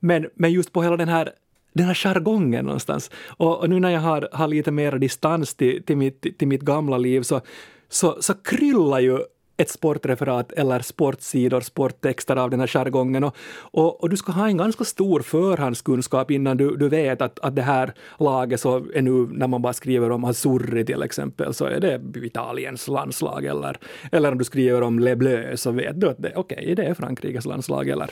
men, 0.00 0.28
men 0.34 0.52
just 0.52 0.72
på 0.72 0.82
hela 0.82 0.96
den 0.96 1.08
här 1.08 1.32
den 1.72 1.86
här 1.86 1.94
jargongen 1.94 2.64
någonstans. 2.64 3.10
Och, 3.26 3.58
och, 3.58 3.70
nu 3.70 3.80
när 3.80 3.90
jag 3.90 4.00
har, 4.00 4.28
har 4.32 4.48
lite 4.48 4.70
mer 4.70 4.98
distans 4.98 5.54
till, 5.54 5.82
till, 5.82 5.96
mitt, 5.96 6.38
till 6.38 6.48
mitt 6.48 6.62
gamla 6.62 6.98
liv 6.98 7.22
så, 7.22 7.40
så, 7.88 8.16
så 8.20 8.34
kryllar 8.34 9.00
ju 9.00 9.18
ett 9.56 9.70
sportreferat 9.70 10.52
eller 10.52 10.80
sportsidor, 10.80 11.60
sporttexter 11.60 12.36
av 12.36 12.50
den 12.50 12.60
här 12.60 12.66
jargongen. 12.66 13.24
Och, 13.24 13.36
och, 13.58 14.02
och, 14.02 14.10
du 14.10 14.16
ska 14.16 14.32
ha 14.32 14.48
en 14.48 14.56
ganska 14.56 14.84
stor 14.84 15.20
förhandskunskap 15.20 16.30
innan 16.30 16.56
du, 16.56 16.76
du 16.76 16.88
vet 16.88 17.22
att, 17.22 17.38
att 17.38 17.56
det 17.56 17.62
här 17.62 17.94
laget 18.18 18.60
så 18.60 18.76
är 18.94 19.02
nu, 19.02 19.10
när 19.10 19.46
man 19.46 19.62
bara 19.62 19.72
skriver 19.72 20.10
om 20.10 20.24
Azzurri 20.24 20.84
till 20.84 21.02
exempel, 21.02 21.54
så 21.54 21.64
är 21.64 21.80
det 21.80 22.00
Italiens 22.26 22.88
landslag. 22.88 23.44
Eller, 23.44 23.78
eller 24.12 24.32
om 24.32 24.38
du 24.38 24.44
skriver 24.44 24.82
om 24.82 24.98
Le 24.98 25.16
Bleu 25.16 25.56
så 25.56 25.70
vet 25.70 26.00
du 26.00 26.08
att 26.08 26.22
det, 26.22 26.36
okay, 26.36 26.74
det 26.74 26.84
är 26.84 26.94
Frankrikes 26.94 27.44
landslag 27.44 27.88
eller 27.88 28.10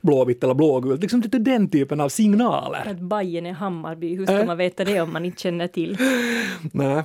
blåvitt 0.00 0.44
eller 0.44 0.54
blågult. 0.54 1.00
Liksom 1.00 1.22
är 1.32 1.38
den 1.38 1.68
typen 1.68 2.00
av 2.00 2.08
signaler. 2.08 2.82
Att 2.86 3.00
Bajen 3.00 3.46
är 3.46 3.52
Hammarby, 3.52 4.16
hur 4.16 4.26
ska 4.26 4.40
äh? 4.40 4.46
man 4.46 4.56
veta 4.56 4.84
det 4.84 5.00
om 5.00 5.12
man 5.12 5.24
inte 5.24 5.42
känner 5.42 5.68
till? 5.68 5.98
Nej. 6.72 7.02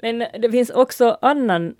Men 0.00 0.18
det 0.18 0.50
finns 0.50 0.70
också 0.70 1.18
annan 1.22 1.74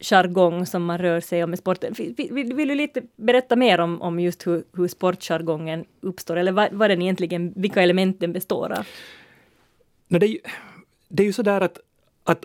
jargong 0.00 0.66
som 0.66 0.84
man 0.84 0.98
rör 0.98 1.20
sig 1.20 1.44
om 1.44 1.54
i 1.54 1.56
sporten. 1.56 1.94
Vill, 1.98 2.54
vill, 2.54 2.68
du 2.68 2.74
lite 2.74 3.02
berätta 3.16 3.56
mer 3.56 3.80
om, 3.80 4.02
om 4.02 4.20
just 4.20 4.46
hur, 4.46 4.64
hur 4.76 4.88
sportjargongen 4.88 5.84
uppstår, 6.00 6.36
eller 6.36 6.52
vad, 6.52 6.72
vad 6.72 6.90
den 6.90 7.02
egentligen, 7.02 7.52
vilka 7.56 7.82
element 7.82 8.20
den 8.20 8.32
består 8.32 8.72
av? 8.72 8.86
No, 10.08 10.18
det, 10.18 10.26
är 10.26 10.30
ju, 10.30 10.40
det 11.08 11.22
är 11.22 11.26
ju 11.26 11.32
sådär 11.32 11.60
att, 11.60 11.78
att 12.24 12.44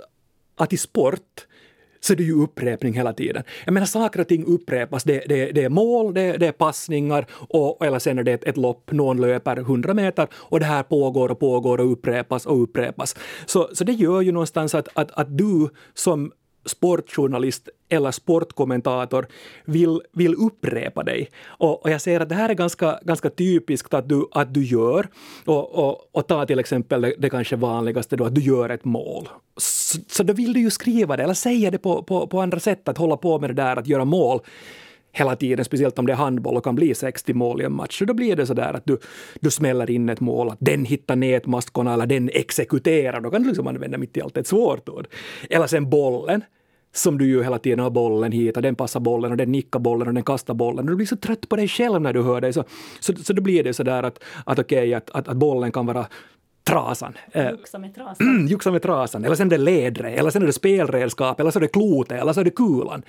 att 0.58 0.74
i 0.74 0.78
sport 0.78 1.48
så 2.00 2.14
är 2.14 2.18
det 2.18 2.24
ju 2.24 2.44
upprepning 2.44 2.94
hela 2.94 3.14
tiden. 3.14 3.44
Jag 3.66 3.74
menar 3.74 3.88
saker 3.88 4.20
och 4.20 4.28
ting 4.28 4.46
upprepas. 4.46 5.04
Det, 5.04 5.24
det, 5.28 5.52
det 5.52 5.64
är 5.64 5.70
mål, 5.70 6.14
det, 6.14 6.38
det 6.38 6.48
är 6.48 6.52
passningar 6.52 7.26
och, 7.32 7.86
eller 7.86 8.00
sen 8.00 8.20
är 8.20 8.24
det 8.24 8.32
ett, 8.32 8.44
ett 8.44 8.58
lopp, 8.58 8.92
någon 8.92 9.22
löper 9.22 9.58
100 9.58 9.94
meter 9.94 10.28
och 10.34 10.60
det 10.60 10.66
här 10.66 10.84
pågår 10.84 11.32
och 11.32 11.40
pågår 11.40 11.80
och 11.80 11.92
upprepas 11.92 12.46
och 12.46 12.64
upprepas. 12.64 13.16
Så, 13.46 13.70
så 13.74 13.84
det 13.84 13.94
gör 13.94 14.22
ju 14.22 14.32
någonstans 14.32 14.76
att, 14.76 14.88
att, 14.94 15.12
att 15.12 15.38
du 15.38 15.70
som 15.94 16.32
sportjournalist 16.68 17.70
eller 17.90 18.12
sportkommentator 18.12 19.28
vill, 19.66 20.02
vill 20.12 20.36
upprepa 20.36 21.04
dig. 21.04 21.30
Och, 21.46 21.84
och, 21.84 21.92
jag 21.92 22.02
ser 22.02 22.20
att 22.20 22.30
det 22.30 22.36
här 22.36 22.50
är 22.50 22.54
ganska, 22.54 23.00
ganska 23.02 23.30
typiskt 23.30 23.94
att 23.94 24.10
du, 24.10 24.28
att 24.32 24.54
du 24.54 24.64
gör. 24.64 25.08
Och, 25.46 25.76
och, 25.76 26.10
och 26.12 26.28
ta 26.28 26.46
till 26.46 26.60
exempel 26.60 27.02
det, 27.02 27.14
det 27.18 27.30
kanske 27.30 27.56
vanligaste 27.56 28.16
då, 28.16 28.26
att 28.26 28.36
du 28.36 28.42
gör 28.42 28.70
ett 28.70 28.86
mål. 28.86 29.30
Så, 29.58 30.00
så 30.08 30.24
då 30.24 30.34
vill 30.34 30.54
du 30.54 30.60
ju 30.60 30.70
skriva 30.70 31.18
det 31.18 31.24
eller 31.24 31.34
säga 31.34 31.72
det 31.72 31.78
på, 31.78 32.04
på, 32.04 32.28
på 32.28 32.42
andra 32.42 32.60
sätt, 32.60 32.88
att 32.88 32.98
hålla 32.98 33.18
på 33.18 33.40
med 33.40 33.50
det 33.50 33.54
där 33.54 33.76
att 33.76 33.88
göra 33.88 34.06
mål 34.06 34.42
hela 35.18 35.36
tiden, 35.36 35.66
speciellt 35.66 36.00
om 36.00 36.06
det 36.06 36.14
är 36.14 36.18
handboll 36.18 36.58
och 36.58 36.64
kan 36.64 36.76
bli 36.76 36.96
60 36.96 37.34
mål 37.34 37.62
i 37.62 37.66
en 37.66 37.74
match. 37.74 38.00
Så 38.00 38.06
då 38.06 38.14
blir 38.14 38.36
det 38.36 38.46
så 38.46 38.54
där 38.54 38.74
att 38.74 38.86
du, 38.86 38.98
du 39.40 39.52
smäller 39.52 39.90
in 39.90 40.10
ett 40.10 40.20
mål, 40.20 40.50
att 40.50 40.58
den 40.60 40.86
hittar 40.86 41.16
nätmaskorna 41.16 41.94
eller 41.94 42.06
den 42.06 42.30
exekuterar. 42.34 43.22
Då 43.22 43.32
kan 43.32 43.42
du 43.42 43.48
liksom 43.48 43.68
använda 43.68 43.98
mitt 43.98 44.18
i 44.18 44.22
allt 44.22 44.38
ett 44.38 44.48
svårt 44.48 44.90
ord. 44.90 45.08
Eller 45.50 45.68
sen 45.68 45.90
bollen 45.90 46.44
som 46.98 47.18
du 47.18 47.26
ju 47.26 47.44
hela 47.44 47.60
tiden 47.60 47.80
har 47.80 47.90
bollen 47.90 48.32
hit 48.32 48.56
och 48.56 48.64
den 48.64 48.76
passar 48.76 49.00
bollen 49.00 49.32
och 49.32 49.38
den 49.38 49.52
nickar 49.52 49.80
bollen 49.80 50.08
och 50.08 50.14
den 50.14 50.24
kastar 50.24 50.54
bollen. 50.54 50.86
Och 50.86 50.92
du 50.92 50.96
blir 50.96 51.08
så 51.08 51.18
trött 51.18 51.50
på 51.50 51.56
dig 51.56 51.68
själv 51.68 52.02
när 52.02 52.14
du 52.14 52.22
hör 52.22 52.42
dig. 52.42 52.54
Så, 52.54 52.64
så, 53.00 53.14
så 53.16 53.34
då 53.34 53.42
blir 53.42 53.64
det 53.64 53.74
så 53.74 53.84
där 53.84 54.04
att, 54.04 54.24
att 54.46 54.60
okej, 54.60 54.78
okay, 54.78 54.94
att, 54.94 55.10
att, 55.10 55.28
att 55.28 55.38
bollen 55.38 55.72
kan 55.72 55.86
vara 55.86 56.08
trasan. 56.64 57.14
Eh, 57.32 57.50
juxa 57.50 57.78
med 57.80 57.96
trasan. 57.96 58.48
juxa 58.50 58.72
med 58.72 58.82
trasan. 58.82 59.26
Eller 59.26 59.36
sen 59.36 59.48
är 59.48 59.52
det 59.52 59.58
ledre, 59.58 60.12
eller 60.12 60.30
sen 60.30 60.42
är 60.42 60.46
det 60.46 60.54
spelredskap, 60.54 61.40
eller 61.40 61.52
så 61.52 61.60
är 61.60 61.62
det 61.62 61.68
klotet, 61.68 62.22
eller 62.22 62.34
så 62.34 62.40
är 62.40 62.44
det 62.44 62.50
kulan. 62.50 63.04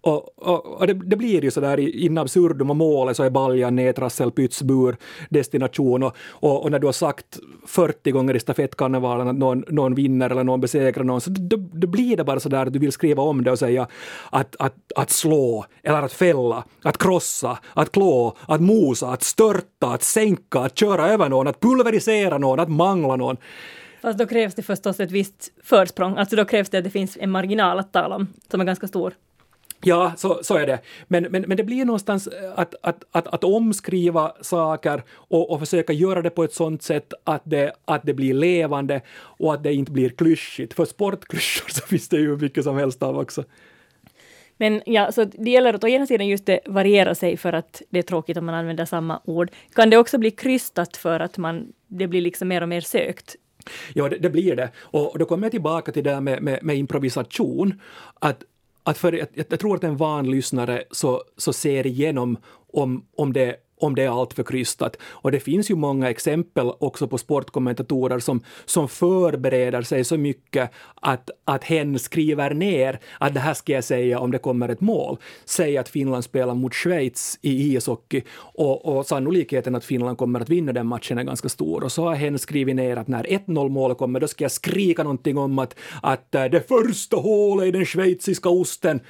Och, 0.00 0.38
och, 0.48 0.66
och 0.66 0.86
det, 0.86 0.94
det, 0.94 1.16
blir 1.16 1.44
ju 1.44 1.50
sådär 1.50 1.78
in 1.78 2.18
absurdum 2.18 2.70
och 2.70 2.76
målet 2.76 3.16
så 3.16 3.22
är 3.22 3.30
baljan 3.30 3.76
nedtrassel, 3.76 4.30
pytsbur, 4.30 4.96
destination 5.30 6.02
och, 6.02 6.16
och, 6.28 6.64
och, 6.64 6.70
när 6.70 6.78
du 6.78 6.86
har 6.86 6.92
sagt 6.92 7.38
40 7.66 8.10
gånger 8.10 8.36
i 8.36 8.40
stafettkarnevalen 8.40 9.28
att 9.28 9.36
någon, 9.36 9.64
någon 9.68 9.94
vinner 9.94 10.30
eller 10.30 10.44
någon 10.44 10.60
besegrar 10.60 11.04
någon 11.04 11.20
så 11.20 11.30
då, 11.30 11.56
då 11.56 11.86
blir 11.86 12.16
det 12.16 12.24
bara 12.24 12.40
sådär 12.40 12.66
att 12.66 12.72
du 12.72 12.78
vill 12.78 12.92
skriva 12.92 13.22
om 13.22 13.44
det 13.44 13.50
och 13.50 13.58
säga 13.58 13.86
att, 14.30 14.56
att, 14.58 14.74
att 14.96 15.10
slå 15.10 15.64
eller 15.82 16.02
att 16.02 16.12
fälla, 16.12 16.64
att 16.82 16.98
krossa, 16.98 17.58
att 17.74 17.92
klå, 17.92 18.36
att 18.46 18.60
mosa, 18.60 19.08
att 19.08 19.22
störta, 19.22 19.86
att 19.86 20.02
sänka, 20.02 20.58
att 20.58 20.78
köra 20.78 21.08
över 21.08 21.28
någon, 21.28 21.46
att 21.46 21.60
pulverisera 21.60 22.38
någon, 22.38 22.60
att 22.60 22.70
mangla 22.70 23.16
någon. 23.16 23.36
Fast 24.02 24.18
då 24.18 24.26
krävs 24.26 24.54
det 24.54 24.62
förstås 24.62 25.00
ett 25.00 25.10
visst 25.10 25.52
försprång, 25.62 26.16
alltså 26.16 26.36
då 26.36 26.44
krävs 26.44 26.70
det 26.70 26.78
att 26.78 26.84
det 26.84 26.90
finns 26.90 27.16
en 27.20 27.30
marginal 27.30 27.78
att 27.78 27.92
tala 27.92 28.16
om 28.16 28.26
som 28.50 28.60
är 28.60 28.64
ganska 28.64 28.88
stor. 28.88 29.14
Ja, 29.80 30.12
så, 30.16 30.38
så 30.42 30.56
är 30.56 30.66
det. 30.66 30.78
Men, 31.08 31.22
men, 31.22 31.42
men 31.42 31.56
det 31.56 31.64
blir 31.64 31.84
någonstans 31.84 32.28
att, 32.54 32.74
att, 32.82 33.04
att, 33.10 33.26
att 33.26 33.44
omskriva 33.44 34.32
saker 34.40 35.02
och, 35.10 35.50
och 35.50 35.60
försöka 35.60 35.92
göra 35.92 36.22
det 36.22 36.30
på 36.30 36.44
ett 36.44 36.54
sånt 36.54 36.82
sätt 36.82 37.12
att 37.24 37.42
det, 37.44 37.72
att 37.84 38.02
det 38.04 38.14
blir 38.14 38.34
levande 38.34 39.00
och 39.10 39.54
att 39.54 39.62
det 39.62 39.74
inte 39.74 39.92
blir 39.92 40.08
klyschigt. 40.08 40.74
För 40.74 40.84
sportklyschor 40.84 41.68
så 41.72 41.86
finns 41.86 42.08
det 42.08 42.16
ju 42.16 42.36
mycket 42.36 42.64
som 42.64 42.76
helst 42.76 43.02
av 43.02 43.18
också. 43.18 43.44
Men 44.56 44.82
ja, 44.86 45.12
så 45.12 45.24
det 45.24 45.50
gäller 45.50 45.74
att 45.74 45.84
å 45.84 45.88
ena 45.88 46.06
sidan 46.06 46.26
just 46.26 46.46
det 46.46 46.60
variera 46.66 47.14
sig 47.14 47.36
för 47.36 47.52
att 47.52 47.82
det 47.90 47.98
är 47.98 48.02
tråkigt 48.02 48.36
om 48.36 48.46
man 48.46 48.54
använder 48.54 48.84
samma 48.84 49.20
ord. 49.24 49.50
Kan 49.74 49.90
det 49.90 49.96
också 49.96 50.18
bli 50.18 50.30
krystat 50.30 50.96
för 50.96 51.20
att 51.20 51.38
man, 51.38 51.72
det 51.86 52.06
blir 52.06 52.20
liksom 52.20 52.48
mer 52.48 52.62
och 52.62 52.68
mer 52.68 52.80
sökt? 52.80 53.36
Ja, 53.94 54.08
det, 54.08 54.18
det 54.18 54.30
blir 54.30 54.56
det. 54.56 54.70
Och 54.76 55.18
då 55.18 55.24
kommer 55.24 55.44
jag 55.44 55.52
tillbaka 55.52 55.92
till 55.92 56.04
det 56.04 56.10
där 56.10 56.20
med, 56.20 56.42
med, 56.42 56.58
med 56.62 56.76
improvisation. 56.76 57.80
Att 58.20 58.44
att 58.82 58.98
för, 58.98 59.12
jag, 59.12 59.28
jag 59.34 59.60
tror 59.60 59.76
att 59.76 59.84
en 59.84 59.96
van 59.96 60.30
lyssnare 60.30 60.82
så, 60.90 61.22
så 61.36 61.52
ser 61.52 61.86
igenom 61.86 62.36
om, 62.72 63.06
om 63.16 63.32
det 63.32 63.56
om 63.80 63.94
det 63.94 64.02
är 64.02 64.20
allt 64.20 64.34
för 64.34 64.42
krystat. 64.42 64.96
Och 65.02 65.32
det 65.32 65.40
finns 65.40 65.70
ju 65.70 65.74
många 65.74 66.10
exempel 66.10 66.72
också 66.78 67.08
på 67.08 67.18
sportkommentatorer 67.18 68.18
som, 68.18 68.40
som 68.64 68.88
förbereder 68.88 69.82
sig 69.82 70.04
så 70.04 70.16
mycket 70.16 70.70
att, 70.94 71.30
att 71.44 71.64
hen 71.64 71.98
skriver 71.98 72.54
ner 72.54 73.00
att 73.20 73.34
det 73.34 73.40
här 73.40 73.54
ska 73.54 73.72
jag 73.72 73.84
säga 73.84 74.18
om 74.18 74.30
det 74.30 74.38
kommer 74.38 74.68
ett 74.68 74.80
mål. 74.80 75.18
Säg 75.44 75.78
att 75.78 75.88
Finland 75.88 76.24
spelar 76.24 76.54
mot 76.54 76.74
Schweiz 76.74 77.38
i 77.42 77.76
ishockey 77.76 78.22
och, 78.38 78.98
och 78.98 79.06
sannolikheten 79.06 79.74
att 79.74 79.84
Finland 79.84 80.18
kommer 80.18 80.40
att 80.40 80.48
vinna 80.48 80.72
den 80.72 80.86
matchen 80.86 81.18
är 81.18 81.24
ganska 81.24 81.48
stor. 81.48 81.84
Och 81.84 81.92
så 81.92 82.04
har 82.04 82.14
hen 82.14 82.38
skrivit 82.38 82.76
ner 82.76 82.96
att 82.96 83.08
när 83.08 83.24
1-0 83.24 83.68
mål 83.68 83.94
kommer 83.94 84.20
då 84.20 84.28
ska 84.28 84.44
jag 84.44 84.52
skrika 84.52 85.02
någonting 85.02 85.38
om 85.38 85.58
att, 85.58 85.74
att 86.02 86.34
eh, 86.34 86.44
det 86.44 86.68
första 86.68 87.16
hålet 87.16 87.66
i 87.66 87.70
den 87.70 87.86
schweiziska 87.86 88.48
osten 88.48 89.00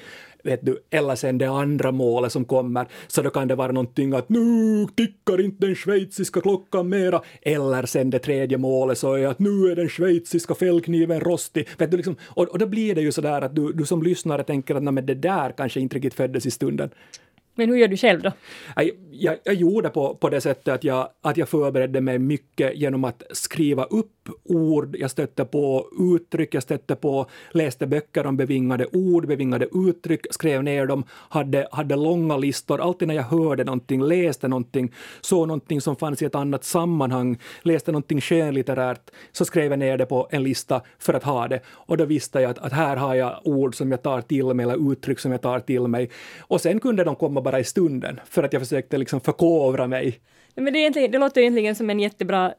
vet 0.45 0.66
du, 0.66 0.83
eller 0.90 1.14
sen 1.14 1.38
det 1.38 1.47
andra 1.47 1.92
målet 1.92 2.33
som 2.33 2.45
kommer, 2.45 2.87
så 3.07 3.23
då 3.23 3.30
kan 3.30 3.49
det 3.49 3.54
vara 3.54 3.73
någonting 3.73 4.12
att 4.12 4.28
nu 4.28 4.87
tickar 4.97 5.40
inte 5.40 5.66
den 5.66 5.75
schweiziska 5.75 6.40
klockan 6.40 6.88
mera, 6.88 7.23
eller 7.42 7.87
sen 7.87 8.11
det 8.11 8.18
tredje 8.18 8.59
målet 8.59 8.99
så 8.99 9.14
är 9.14 9.26
att 9.26 9.38
nu 9.38 9.71
är 9.71 9.76
den 9.76 9.88
schweiziska 9.88 10.54
fällkniven 10.54 11.21
rostig, 11.21 11.68
vet 11.78 11.90
du, 11.90 11.97
liksom, 11.97 12.16
och, 12.23 12.49
och 12.49 12.59
då 12.59 12.66
blir 12.66 12.95
det 12.95 13.00
ju 13.00 13.12
så 13.12 13.21
där 13.21 13.42
att 13.42 13.57
du, 13.57 13.73
du 13.73 13.85
som 13.85 14.02
lyssnare 14.02 14.45
tänker 14.45 14.75
att 14.75 14.83
men 14.83 15.07
det 15.07 15.14
där 15.14 15.52
kanske 15.57 15.80
inte 15.80 15.97
riktigt 15.97 16.14
föddes 16.14 16.47
i 16.47 16.50
stunden. 16.50 16.90
Men 17.59 17.68
hur 17.68 17.76
gör 17.76 17.88
du 17.88 17.97
själv 17.97 18.23
då? 18.23 18.33
Jag, 18.76 18.90
jag, 19.11 19.37
jag 19.45 19.54
gjorde 19.54 19.88
på, 19.88 20.14
på 20.14 20.28
det 20.28 20.40
sättet 20.40 20.75
att 20.75 20.85
jag, 20.85 21.09
att 21.23 21.37
jag 21.37 21.49
förberedde 21.49 22.00
mig 22.00 22.18
mycket 22.18 22.76
genom 22.76 23.04
att 23.04 23.23
skriva 23.30 23.85
upp 23.85 24.12
ord, 24.44 24.97
jag 24.99 25.11
stötte 25.11 25.44
på 25.44 25.87
uttryck, 26.14 26.54
jag 26.54 26.62
stötte 26.62 26.97
på, 26.97 27.26
läste 27.50 27.87
böcker 27.87 28.26
om 28.26 28.37
bevingade 28.37 28.87
ord, 28.92 29.26
bevingade 29.26 29.68
uttryck, 29.73 30.26
skrev 30.30 30.62
ner 30.62 30.87
dem, 30.87 31.04
hade, 31.11 31.68
hade 31.70 31.97
långa 31.97 32.37
listor. 32.37 32.80
Alltid 32.80 33.08
när 33.08 33.14
jag 33.14 33.23
hörde 33.23 33.64
någonting, 33.64 34.02
läste 34.02 34.49
någonting, 34.49 34.92
såg 35.20 35.49
någonting 35.49 35.80
som 35.80 35.97
fanns 35.97 36.23
i 36.23 36.25
ett 36.25 36.35
annat 36.35 36.64
sammanhang, 36.64 37.38
läste 37.62 37.92
någonting 37.92 38.20
skönlitterärt, 38.20 39.11
så 39.32 39.44
skrev 39.44 39.73
jag 39.73 39.78
ner 39.78 39.99
det 39.99 40.06
på 40.06 40.28
en 40.30 40.42
lista 40.42 40.80
för 40.99 41.14
att 41.14 41.25
ha 41.25 41.49
det. 41.49 41.61
Och 41.66 41.97
då 41.97 42.04
visste 42.04 42.40
jag 42.40 42.50
att, 42.50 42.58
att 42.58 42.73
här 42.73 42.97
har 42.97 43.14
jag 43.14 43.40
ord 43.44 43.75
som 43.75 43.90
jag 43.90 44.02
tar 44.02 44.20
till 44.20 44.44
mig 44.44 44.64
eller 44.64 44.92
uttryck 44.92 45.18
som 45.18 45.32
jag 45.32 45.42
tar 45.42 45.61
till 45.61 45.87
mig. 45.87 46.11
Och 46.40 46.61
sen 46.61 46.80
kunde 46.80 47.04
de 47.04 47.16
komma 47.16 47.40
bara 47.40 47.61
i 47.61 47.64
stunden 47.64 48.20
för 48.25 48.42
att 48.42 48.52
jag 48.52 48.62
försökte 48.62 48.99
liksom 48.99 49.20
förkovra 49.20 49.87
mig. 49.87 50.20
Men 50.54 50.73
det, 50.73 50.87
är 50.87 51.08
det 51.08 51.18
låter 51.18 51.40
egentligen 51.40 51.75
som 51.75 51.90
en 51.90 52.00
jättebra 52.00 52.54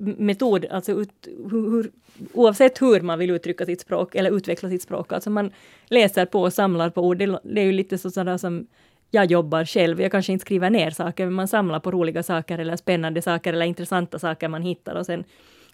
metod, 0.00 0.66
alltså 0.70 0.92
ut, 0.92 1.28
hur, 1.50 1.90
oavsett 2.32 2.82
hur 2.82 3.00
man 3.00 3.18
vill 3.18 3.30
uttrycka 3.30 3.66
sitt 3.66 3.80
språk 3.80 4.14
eller 4.14 4.36
utveckla 4.36 4.68
sitt 4.68 4.82
språk. 4.82 5.12
Alltså 5.12 5.30
man 5.30 5.50
läser 5.86 6.26
på 6.26 6.42
och 6.42 6.52
samlar 6.52 6.90
på 6.90 7.02
ord. 7.02 7.18
Det, 7.18 7.40
det 7.42 7.60
är 7.60 7.64
ju 7.64 7.72
lite 7.72 7.98
så 7.98 8.10
sådär 8.10 8.36
som 8.36 8.66
jag 9.10 9.30
jobbar 9.30 9.64
själv. 9.64 10.00
Jag 10.00 10.12
kanske 10.12 10.32
inte 10.32 10.42
skriver 10.42 10.70
ner 10.70 10.90
saker, 10.90 11.24
men 11.24 11.34
man 11.34 11.48
samlar 11.48 11.80
på 11.80 11.90
roliga 11.90 12.22
saker 12.22 12.58
eller 12.58 12.76
spännande 12.76 13.22
saker 13.22 13.52
eller 13.52 13.66
intressanta 13.66 14.18
saker 14.18 14.48
man 14.48 14.62
hittar 14.62 14.94
och 14.94 15.06
sen 15.06 15.24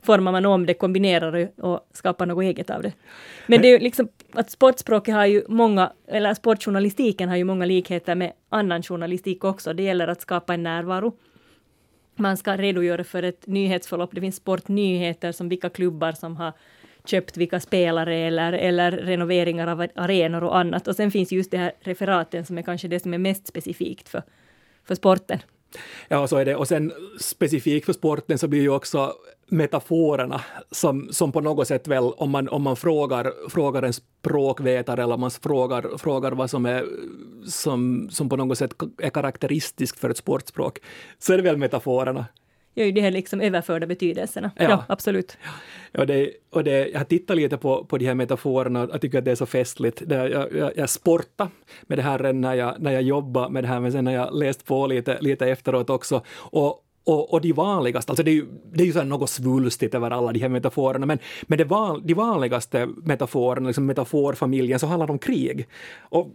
formar 0.02 0.32
man 0.32 0.46
om 0.46 0.66
det, 0.66 0.74
kombinerar 0.74 1.32
det 1.32 1.58
och 1.58 1.80
skapar 1.92 2.26
något 2.26 2.42
eget 2.42 2.70
av 2.70 2.82
det. 2.82 2.92
Men 3.46 3.62
det 3.62 3.68
är 3.68 3.72
ju 3.72 3.78
liksom 3.78 4.08
att 4.32 4.50
sportspråket 4.50 5.14
har 5.14 5.26
ju 5.26 5.42
många, 5.48 5.92
eller 6.08 6.34
sportjournalistiken 6.34 7.28
har 7.28 7.36
ju 7.36 7.44
många 7.44 7.64
likheter 7.64 8.14
med 8.14 8.32
annan 8.48 8.82
journalistik 8.82 9.44
också. 9.44 9.72
Det 9.72 9.82
gäller 9.82 10.08
att 10.08 10.20
skapa 10.20 10.54
en 10.54 10.62
närvaro. 10.62 11.12
Man 12.16 12.36
ska 12.36 12.56
redogöra 12.56 13.04
för 13.04 13.22
ett 13.22 13.46
nyhetsförlopp. 13.46 14.10
Det 14.14 14.20
finns 14.20 14.36
sportnyheter 14.36 15.32
som 15.32 15.48
vilka 15.48 15.68
klubbar 15.68 16.12
som 16.12 16.36
har 16.36 16.52
köpt 17.04 17.36
vilka 17.36 17.60
spelare 17.60 18.16
eller, 18.16 18.52
eller 18.52 18.90
renoveringar 18.90 19.66
av 19.66 19.86
arenor 19.94 20.44
och 20.44 20.58
annat. 20.58 20.88
Och 20.88 20.96
sen 20.96 21.10
finns 21.10 21.32
just 21.32 21.50
det 21.50 21.58
här 21.58 21.72
referaten 21.80 22.46
som 22.46 22.58
är 22.58 22.62
kanske 22.62 22.88
det 22.88 23.00
som 23.00 23.14
är 23.14 23.18
mest 23.18 23.46
specifikt 23.46 24.08
för, 24.08 24.22
för 24.84 24.94
sporten. 24.94 25.38
Ja, 26.08 26.26
så 26.26 26.36
är 26.36 26.44
det. 26.44 26.56
Och 26.56 26.68
sen 26.68 26.92
specifikt 27.20 27.86
för 27.86 27.92
sporten 27.92 28.38
så 28.38 28.48
blir 28.48 28.60
ju 28.60 28.70
också 28.70 29.12
metaforerna 29.48 30.40
som, 30.70 31.08
som 31.10 31.32
på 31.32 31.40
något 31.40 31.68
sätt 31.68 31.88
väl, 31.88 32.04
om 32.04 32.30
man, 32.30 32.48
om 32.48 32.62
man 32.62 32.76
frågar, 32.76 33.32
frågar 33.48 33.82
en 33.82 33.92
språkvetare 33.92 35.02
eller 35.02 35.14
om 35.14 35.20
man 35.20 35.30
frågar, 35.30 35.98
frågar 35.98 36.32
vad 36.32 36.50
som 36.50 36.66
är 36.66 36.86
som, 37.46 38.08
som 38.10 38.28
på 38.28 38.36
något 38.36 38.58
sätt 38.58 38.74
är 38.98 39.10
karaktäristiskt 39.10 39.98
för 39.98 40.10
ett 40.10 40.16
sportspråk, 40.16 40.78
så 41.18 41.32
är 41.32 41.36
det 41.36 41.42
väl 41.42 41.56
metaforerna 41.56 42.26
gör 42.76 42.86
ju 42.86 42.92
de 42.92 43.00
här 43.00 43.10
liksom 43.10 43.40
överförda 43.40 43.86
betydelserna. 43.86 44.50
Ja, 44.56 44.62
ja 44.62 44.84
absolut. 44.88 45.38
Ja, 45.92 46.04
det, 46.04 46.30
och 46.50 46.64
det, 46.64 46.88
jag 46.88 47.00
har 47.00 47.04
tittat 47.04 47.36
lite 47.36 47.56
på, 47.56 47.84
på 47.84 47.98
de 47.98 48.06
här 48.06 48.14
metaforerna 48.14 48.82
och 48.82 48.90
jag 48.92 49.00
tycker 49.00 49.18
att 49.18 49.24
det 49.24 49.30
är 49.30 49.34
så 49.34 49.46
festligt. 49.46 50.02
Det, 50.06 50.28
jag, 50.28 50.52
jag, 50.52 50.72
jag 50.76 50.90
sportade 50.90 51.50
med 51.82 51.98
det 51.98 52.02
här 52.02 52.32
när 52.32 52.54
jag, 52.54 52.74
när 52.78 52.92
jag 52.92 53.02
jobbade 53.02 53.50
med 53.50 53.64
det 53.64 53.68
här, 53.68 53.80
men 53.80 53.92
sen 53.92 54.06
har 54.06 54.14
jag 54.14 54.34
läst 54.34 54.64
på 54.64 54.86
lite, 54.86 55.18
lite 55.20 55.46
efteråt 55.46 55.90
också. 55.90 56.22
Och, 56.36 56.82
och, 57.06 57.32
och 57.32 57.40
de 57.40 57.52
vanligaste, 57.52 58.12
alltså 58.12 58.22
det 58.22 58.30
är 58.30 58.34
ju, 58.34 58.46
det 58.72 58.82
är 58.82 58.86
ju 58.86 58.92
så 58.92 59.04
något 59.04 59.30
svulstigt 59.30 59.94
över 59.94 60.10
alla 60.10 60.32
de 60.32 60.40
här 60.40 60.48
metaforerna, 60.48 61.06
men, 61.06 61.18
men 61.42 61.58
det 61.58 61.64
val, 61.64 62.02
de 62.04 62.14
vanligaste 62.14 62.86
metaforerna, 62.86 63.66
liksom 63.66 63.86
metaforfamiljen, 63.86 64.78
så 64.78 64.86
handlar 64.86 65.06
det 65.06 65.12
om 65.12 65.18
krig. 65.18 65.66
Och 66.00 66.30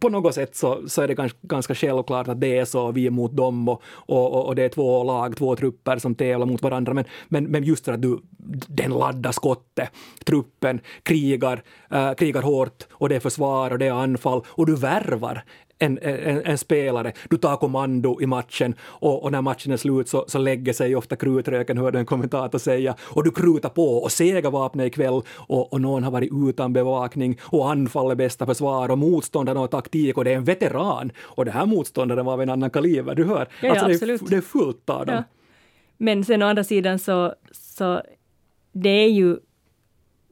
på 0.00 0.08
något 0.08 0.34
sätt 0.34 0.56
så, 0.56 0.88
så 0.88 1.02
är 1.02 1.08
det 1.08 1.14
ganska, 1.14 1.38
ganska 1.42 1.74
självklart 1.74 2.28
att 2.28 2.40
det 2.40 2.58
är 2.58 2.64
så, 2.64 2.92
vi 2.92 3.06
är 3.06 3.10
mot 3.10 3.36
dem 3.36 3.68
och, 3.68 3.82
och, 4.06 4.46
och 4.46 4.54
det 4.54 4.62
är 4.62 4.68
två 4.68 5.04
lag, 5.04 5.36
två 5.36 5.56
trupper 5.56 5.98
som 5.98 6.14
tävlar 6.14 6.46
mot 6.46 6.62
varandra, 6.62 6.94
men, 6.94 7.04
men, 7.28 7.44
men 7.44 7.64
just 7.64 7.84
för 7.84 7.92
att 7.92 8.02
du, 8.02 8.18
den 8.68 8.90
laddar 8.90 9.32
skottet, 9.32 9.88
truppen 10.24 10.80
krigar, 11.02 11.62
äh, 11.90 12.14
krigar 12.14 12.42
hårt 12.42 12.86
och 12.90 13.08
det 13.08 13.16
är 13.16 13.20
försvar 13.20 13.70
och 13.70 13.78
det 13.78 13.86
är 13.86 13.92
anfall 13.92 14.42
och 14.46 14.66
du 14.66 14.76
värvar 14.76 15.44
en, 15.78 15.98
en, 16.02 16.42
en, 16.44 16.58
spelare, 16.58 17.12
du 17.30 17.36
tar 17.36 17.56
kommando 17.56 18.20
i 18.20 18.26
matchen 18.26 18.74
och, 18.80 19.22
och 19.22 19.32
när 19.32 19.42
matchen 19.42 19.72
är 19.72 19.76
slut 19.76 20.08
så, 20.08 20.24
så 20.28 20.38
lägger 20.38 20.72
sig 20.72 20.96
ofta 20.96 21.16
krutröken, 21.16 21.78
hörde 21.78 21.98
en 21.98 22.06
kommentator 22.06 22.58
säga, 22.58 22.94
och 23.00 23.24
du 23.24 23.30
krutar 23.30 23.68
på 23.68 23.96
och 23.96 24.12
segervapnet 24.12 24.86
ikväll 24.86 25.22
och, 25.36 25.72
och 25.72 25.80
någon 25.80 26.04
har 26.04 26.10
varit 26.10 26.30
utan 26.48 26.72
bevakning 26.72 27.38
och 27.42 27.70
anfall 27.70 28.10
är 28.10 28.14
bästa 28.14 28.46
försvar 28.46 28.90
och 28.90 28.98
motståndarna 28.98 29.60
har 29.60 29.66
taktik 29.66 30.18
och 30.18 30.24
det 30.24 30.32
är 30.32 30.36
en 30.36 30.44
veteran 30.44 31.12
och 31.18 31.44
det 31.44 31.50
här 31.50 31.66
motståndaren 31.66 32.24
var 32.24 32.32
av 32.32 32.42
en 32.42 32.50
annan 32.50 32.70
kaliber, 32.70 33.14
du 33.14 33.24
hör. 33.24 33.48
Ja, 33.60 33.70
alltså 33.70 33.90
ja, 33.90 34.06
det, 34.06 34.12
är, 34.12 34.30
det 34.30 34.36
är 34.36 34.40
fullt 34.40 34.90
av 34.90 35.06
dem. 35.06 35.14
Ja. 35.14 35.22
Men 35.96 36.24
sen 36.24 36.42
å 36.42 36.46
andra 36.46 36.64
sidan 36.64 36.98
så, 36.98 37.34
så 37.52 38.02
det 38.72 38.88
är 38.88 39.10
ju 39.10 39.36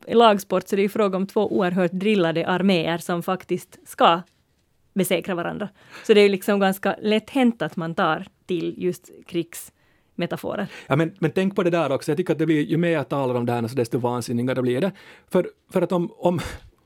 i 0.06 0.14
lagsport 0.14 0.68
så 0.68 0.76
det 0.76 0.82
är 0.84 0.88
fråga 0.88 1.16
om 1.16 1.26
två 1.26 1.56
oerhört 1.56 1.92
drillade 1.92 2.46
arméer 2.46 2.98
som 2.98 3.22
faktiskt 3.22 3.78
ska 3.88 4.22
besegra 4.94 5.34
varandra. 5.34 5.68
Så 6.04 6.14
det 6.14 6.20
är 6.20 6.28
liksom 6.28 6.60
ganska 6.60 6.96
lätt 7.00 7.30
hänt 7.30 7.62
att 7.62 7.76
man 7.76 7.94
tar 7.94 8.26
till 8.46 8.74
just 8.78 9.10
krigsmetaforer. 9.26 10.66
Ja, 10.86 10.96
men, 10.96 11.14
men 11.18 11.30
tänk 11.30 11.56
på 11.56 11.62
det 11.62 11.70
där 11.70 11.92
också, 11.92 12.10
jag 12.10 12.16
tycker 12.16 12.32
att 12.32 12.38
det 12.38 12.46
blir, 12.46 12.62
ju 12.62 12.76
mer 12.76 12.90
jag 12.90 13.08
talar 13.08 13.34
om 13.34 13.46
det 13.46 13.52
här 13.52 13.62
alltså, 13.62 13.76
desto 13.76 13.98
vansinnigare 13.98 14.62
blir 14.62 14.80
det. 14.80 14.92
För, 15.30 15.48
för 15.72 15.82
att 15.82 15.92
om, 15.92 16.12
om, 16.16 16.40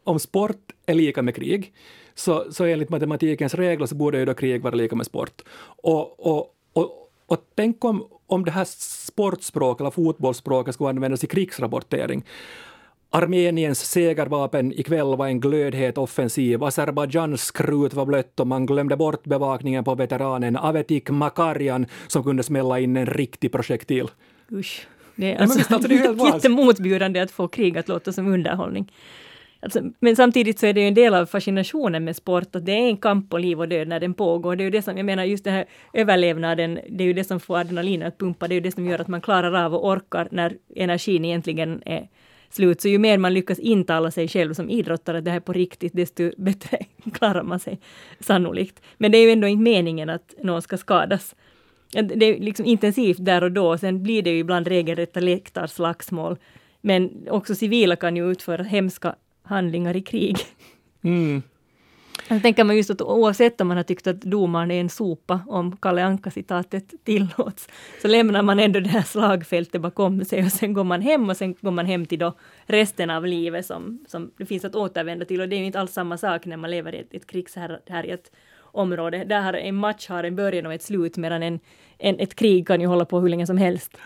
om 0.04 0.18
sport 0.18 0.72
är 0.86 0.94
lika 0.94 1.22
med 1.22 1.34
krig, 1.34 1.72
så, 2.14 2.52
så 2.52 2.64
enligt 2.64 2.90
matematikens 2.90 3.54
regler 3.54 3.86
så 3.86 3.94
borde 3.94 4.18
ju 4.18 4.24
då 4.24 4.34
krig 4.34 4.62
vara 4.62 4.74
lika 4.74 4.96
med 4.96 5.06
sport. 5.06 5.42
Och, 5.82 6.26
och, 6.26 6.46
och, 6.72 7.10
och 7.26 7.38
tänk 7.54 7.84
om, 7.84 8.08
om 8.26 8.44
det 8.44 8.50
här 8.50 8.64
sportspråket 8.68 9.80
eller 9.80 9.90
fotbollsspråket 9.90 10.74
skulle 10.74 10.90
användas 10.90 11.24
i 11.24 11.26
krigsrapportering. 11.26 12.24
Armeniens 13.10 13.90
segervapen 13.90 14.72
ikväll 14.72 15.16
var 15.16 15.26
en 15.26 15.40
glödhet 15.40 15.98
offensiv. 15.98 16.64
Azerbajdzjans 16.64 17.50
krut 17.50 17.94
var 17.94 18.06
blött 18.06 18.40
och 18.40 18.46
man 18.46 18.66
glömde 18.66 18.96
bort 18.96 19.24
bevakningen 19.24 19.84
på 19.84 19.94
veteranen 19.94 20.56
Avetik 20.56 21.10
Makarjan 21.10 21.86
som 22.06 22.24
kunde 22.24 22.42
smälla 22.42 22.80
in 22.80 22.96
en 22.96 23.06
riktig 23.06 23.52
projektil. 23.52 24.08
Usch. 24.52 24.86
Det 25.16 25.32
är 25.32 25.42
alltså, 25.42 25.60
ja, 25.70 25.78
det 25.78 25.94
är 25.94 26.26
jättemotbjudande 26.34 27.20
att 27.20 27.30
få 27.30 27.48
krig 27.48 27.78
att 27.78 27.88
låta 27.88 28.12
som 28.12 28.26
underhållning. 28.26 28.92
Alltså, 29.60 29.80
men 30.00 30.16
samtidigt 30.16 30.58
så 30.58 30.66
är 30.66 30.72
det 30.72 30.80
ju 30.80 30.88
en 30.88 30.94
del 30.94 31.14
av 31.14 31.26
fascinationen 31.26 32.04
med 32.04 32.16
sport, 32.16 32.56
att 32.56 32.66
det 32.66 32.72
är 32.72 32.88
en 32.88 32.96
kamp 32.96 33.30
på 33.30 33.38
liv 33.38 33.60
och 33.60 33.68
död 33.68 33.88
när 33.88 34.00
den 34.00 34.14
pågår. 34.14 34.56
Det 34.56 34.62
är 34.62 34.64
ju 34.64 34.70
det 34.70 34.82
som, 34.82 34.96
jag 34.96 35.06
menar 35.06 35.24
just 35.24 35.44
den 35.44 35.54
här 35.54 35.64
överlevnaden, 35.92 36.78
det 36.88 37.04
är 37.04 37.06
ju 37.06 37.12
det 37.12 37.24
som 37.24 37.40
får 37.40 37.58
adrenalinet 37.58 38.08
att 38.08 38.18
pumpa, 38.18 38.48
det 38.48 38.52
är 38.52 38.56
ju 38.56 38.60
det 38.60 38.72
som 38.72 38.86
gör 38.86 38.98
att 38.98 39.08
man 39.08 39.20
klarar 39.20 39.64
av 39.64 39.74
och 39.74 39.88
orkar 39.88 40.28
när 40.30 40.56
energin 40.76 41.24
egentligen 41.24 41.82
är 41.86 42.08
slut. 42.50 42.80
Så 42.80 42.88
ju 42.88 42.98
mer 42.98 43.18
man 43.18 43.34
lyckas 43.34 43.58
intala 43.58 44.10
sig 44.10 44.28
själv 44.28 44.54
som 44.54 44.70
idrottare 44.70 45.18
att 45.18 45.24
det 45.24 45.30
här 45.30 45.36
är 45.36 45.40
på 45.40 45.52
riktigt, 45.52 45.92
desto 45.92 46.30
bättre 46.38 46.78
klarar 47.12 47.42
man 47.42 47.60
sig 47.60 47.80
sannolikt. 48.20 48.82
Men 48.96 49.12
det 49.12 49.18
är 49.18 49.22
ju 49.22 49.30
ändå 49.30 49.46
inte 49.46 49.62
meningen 49.62 50.10
att 50.10 50.34
någon 50.42 50.62
ska 50.62 50.76
skadas. 50.78 51.34
Det 51.90 52.24
är 52.26 52.40
liksom 52.40 52.66
intensivt 52.66 53.24
där 53.24 53.44
och 53.44 53.52
då, 53.52 53.78
sen 53.78 54.02
blir 54.02 54.22
det 54.22 54.30
ju 54.30 54.38
ibland 54.38 54.68
regelrätta 54.68 55.20
läktarslagsmål. 55.20 56.36
Men 56.80 57.28
också 57.30 57.54
civila 57.54 57.96
kan 57.96 58.16
ju 58.16 58.30
utföra 58.30 58.62
hemska 58.62 59.14
handlingar 59.42 59.96
i 59.96 60.02
krig. 60.02 60.36
Mm. 61.02 61.42
Jag 62.28 62.42
tänker 62.42 62.64
man 62.64 62.76
just 62.76 62.90
att 62.90 63.02
oavsett 63.02 63.60
om 63.60 63.68
man 63.68 63.76
har 63.76 63.84
tyckt 63.84 64.06
att 64.06 64.20
domaren 64.20 64.70
är 64.70 64.80
en 64.80 64.88
sopa, 64.88 65.40
om 65.46 65.76
Kalle 65.76 66.04
Anka-citatet 66.04 67.04
tillåts, 67.04 67.68
så 68.02 68.08
lämnar 68.08 68.42
man 68.42 68.60
ändå 68.60 68.80
det 68.80 68.88
här 68.88 69.02
slagfältet 69.02 69.80
bakom 69.80 70.24
sig 70.24 70.44
och 70.44 70.52
sen 70.52 70.72
går 70.72 70.84
man 70.84 71.00
hem 71.00 71.30
och 71.30 71.36
sen 71.36 71.54
går 71.60 71.70
man 71.70 71.86
hem 71.86 72.06
till 72.06 72.18
då 72.18 72.34
resten 72.66 73.10
av 73.10 73.26
livet 73.26 73.66
som, 73.66 74.04
som 74.08 74.30
det 74.38 74.46
finns 74.46 74.64
att 74.64 74.74
återvända 74.74 75.24
till. 75.24 75.40
Och 75.40 75.48
det 75.48 75.56
är 75.56 75.60
ju 75.60 75.66
inte 75.66 75.80
alls 75.80 75.92
samma 75.92 76.18
sak 76.18 76.46
när 76.46 76.56
man 76.56 76.70
lever 76.70 76.94
i 76.94 76.98
ett, 76.98 77.14
ett 77.14 77.26
krigshärjat 77.26 78.30
område. 78.58 79.24
Där 79.24 79.40
har 79.40 79.52
en 79.52 79.74
match 79.74 80.08
har 80.08 80.24
en 80.24 80.36
början 80.36 80.66
och 80.66 80.74
ett 80.74 80.82
slut 80.82 81.16
medan 81.16 81.42
en, 81.42 81.60
en, 81.98 82.20
ett 82.20 82.34
krig 82.34 82.66
kan 82.66 82.80
ju 82.80 82.86
hålla 82.86 83.04
på 83.04 83.20
hur 83.20 83.28
länge 83.28 83.46
som 83.46 83.58
helst. 83.58 83.96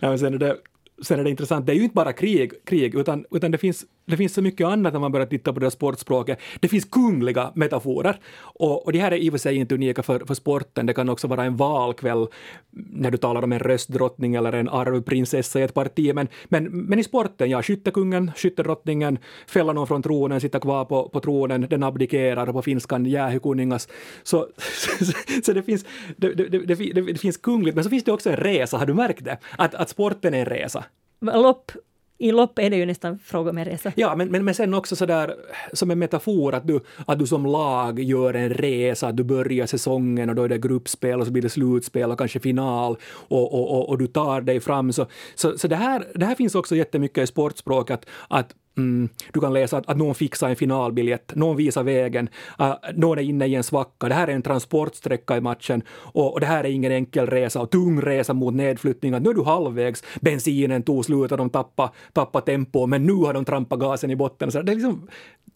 Ja, 0.00 0.08
men 0.08 0.18
sen 0.18 0.34
är 0.34 0.38
det 0.38 0.56
sen 1.02 1.20
är 1.20 1.24
det 1.24 1.30
intressant, 1.30 1.66
det 1.66 1.72
är 1.72 1.76
ju 1.76 1.82
inte 1.82 1.94
bara 1.94 2.12
krig, 2.12 2.52
krig 2.64 2.94
utan, 2.94 3.24
utan 3.30 3.50
det, 3.50 3.58
finns, 3.58 3.86
det 4.06 4.16
finns 4.16 4.34
så 4.34 4.42
mycket 4.42 4.66
annat 4.66 4.92
när 4.92 5.00
man 5.00 5.12
börjar 5.12 5.26
titta 5.26 5.52
på 5.52 5.60
det 5.60 5.66
här 5.66 5.70
sportspråket. 5.70 6.38
Det 6.60 6.68
finns 6.68 6.84
kungliga 6.84 7.52
metaforer 7.54 8.20
och, 8.36 8.86
och 8.86 8.92
de 8.92 8.98
här 8.98 9.12
är 9.12 9.16
i 9.16 9.28
och 9.28 9.32
för 9.32 9.38
sig 9.38 9.56
inte 9.56 9.74
unika 9.74 10.02
för, 10.02 10.18
för 10.26 10.34
sporten. 10.34 10.86
Det 10.86 10.92
kan 10.92 11.08
också 11.08 11.28
vara 11.28 11.44
en 11.44 11.56
valkväll 11.56 12.26
när 12.70 13.10
du 13.10 13.18
talar 13.18 13.42
om 13.42 13.52
en 13.52 13.58
röstdrottning 13.58 14.34
eller 14.34 14.52
en 14.52 14.68
arvprinsessa 14.68 15.60
i 15.60 15.62
ett 15.62 15.74
parti. 15.74 16.14
Men, 16.14 16.28
men, 16.44 16.64
men 16.64 16.98
i 16.98 17.04
sporten, 17.04 17.50
ja, 17.50 17.62
skyttekungen, 17.62 18.32
skyttedrottningen, 18.36 19.18
fälla 19.46 19.72
någon 19.72 19.86
från 19.86 20.02
tronen, 20.02 20.40
sitta 20.40 20.60
kvar 20.60 20.84
på, 20.84 21.08
på 21.08 21.20
tronen, 21.20 21.66
den 21.70 21.82
abdikerar 21.82 22.52
på 22.52 22.62
finskan 22.62 23.06
jäähykuningas. 23.06 23.88
Så, 24.22 24.48
så, 24.58 25.12
så 25.44 25.52
det, 25.52 25.62
finns, 25.62 25.84
det, 26.16 26.34
det, 26.34 26.48
det, 26.48 27.02
det, 27.02 27.18
finns 27.18 27.36
kungligt, 27.36 27.74
men 27.74 27.84
så 27.84 27.90
finns 27.90 28.04
det 28.04 28.12
också 28.12 28.30
en 28.30 28.36
resa, 28.36 28.78
har 28.78 28.86
du 28.86 28.94
märkt 28.94 29.24
det? 29.24 29.38
Att, 29.58 29.74
att 29.74 29.88
sporten 29.88 30.34
är 30.34 30.38
en 30.38 30.46
resa 30.46 30.84
lopp 31.20 31.72
i 32.18 32.32
lopp 32.32 32.58
är 32.58 32.70
det 32.70 32.76
ju 32.76 32.86
nästan 32.86 33.18
fråga 33.18 33.50
om 33.50 33.58
en 33.58 33.64
resa. 33.64 33.92
Ja, 33.96 34.16
men, 34.16 34.28
men, 34.28 34.44
men 34.44 34.54
sen 34.54 34.74
också 34.74 34.96
sådär 34.96 35.34
som 35.72 35.90
en 35.90 35.98
metafor 35.98 36.54
att 36.54 36.66
du, 36.66 36.80
att 37.06 37.18
du 37.18 37.26
som 37.26 37.46
lag 37.46 38.00
gör 38.00 38.34
en 38.34 38.50
resa, 38.50 39.08
att 39.08 39.16
du 39.16 39.24
börjar 39.24 39.66
säsongen 39.66 40.28
och 40.28 40.34
då 40.34 40.42
är 40.42 40.48
det 40.48 40.58
gruppspel 40.58 41.20
och 41.20 41.26
så 41.26 41.32
blir 41.32 41.42
det 41.42 41.48
slutspel 41.48 42.10
och 42.10 42.18
kanske 42.18 42.40
final 42.40 42.96
och, 43.12 43.54
och, 43.54 43.70
och, 43.70 43.88
och 43.88 43.98
du 43.98 44.06
tar 44.06 44.40
dig 44.40 44.60
fram. 44.60 44.92
Så, 44.92 45.06
så, 45.34 45.58
så 45.58 45.68
det, 45.68 45.76
här, 45.76 46.06
det 46.14 46.26
här 46.26 46.34
finns 46.34 46.54
också 46.54 46.76
jättemycket 46.76 47.24
i 47.24 47.26
sportspråk 47.26 47.90
att, 47.90 48.06
att 48.28 48.54
Mm. 48.76 49.08
Du 49.32 49.40
kan 49.40 49.52
läsa 49.52 49.76
att, 49.76 49.88
att 49.88 49.96
någon 49.96 50.14
fixar 50.14 50.48
en 50.48 50.56
finalbiljett, 50.56 51.34
någon 51.34 51.56
visar 51.56 51.82
vägen, 51.82 52.28
uh, 52.60 52.74
någon 52.94 53.18
är 53.18 53.22
inne 53.22 53.46
i 53.46 53.54
en 53.54 53.62
svacka. 53.62 54.08
Det 54.08 54.14
här 54.14 54.28
är 54.28 54.32
en 54.32 54.42
transportsträcka 54.42 55.36
i 55.36 55.40
matchen 55.40 55.82
och, 55.88 56.32
och 56.32 56.40
det 56.40 56.46
här 56.46 56.64
är 56.64 56.68
ingen 56.68 56.92
enkel 56.92 57.26
resa 57.26 57.60
och 57.60 57.70
tung 57.70 58.00
resa 58.00 58.34
mot 58.34 58.54
nedflyttning. 58.54 59.12
nu 59.12 59.30
är 59.30 59.34
du 59.34 59.44
halvvägs, 59.44 60.04
bensinen 60.20 60.82
tog 60.82 61.04
slut 61.04 61.32
och 61.32 61.38
de 61.38 61.50
tappade, 61.50 61.90
tappade 62.12 62.46
tempo, 62.46 62.86
men 62.86 63.06
nu 63.06 63.12
har 63.12 63.34
de 63.34 63.44
trampat 63.44 63.80
gasen 63.80 64.10
i 64.10 64.16
botten. 64.16 64.52
Så 64.52 64.62
det 64.62 64.72
är 64.72 64.74
liksom, 64.74 65.08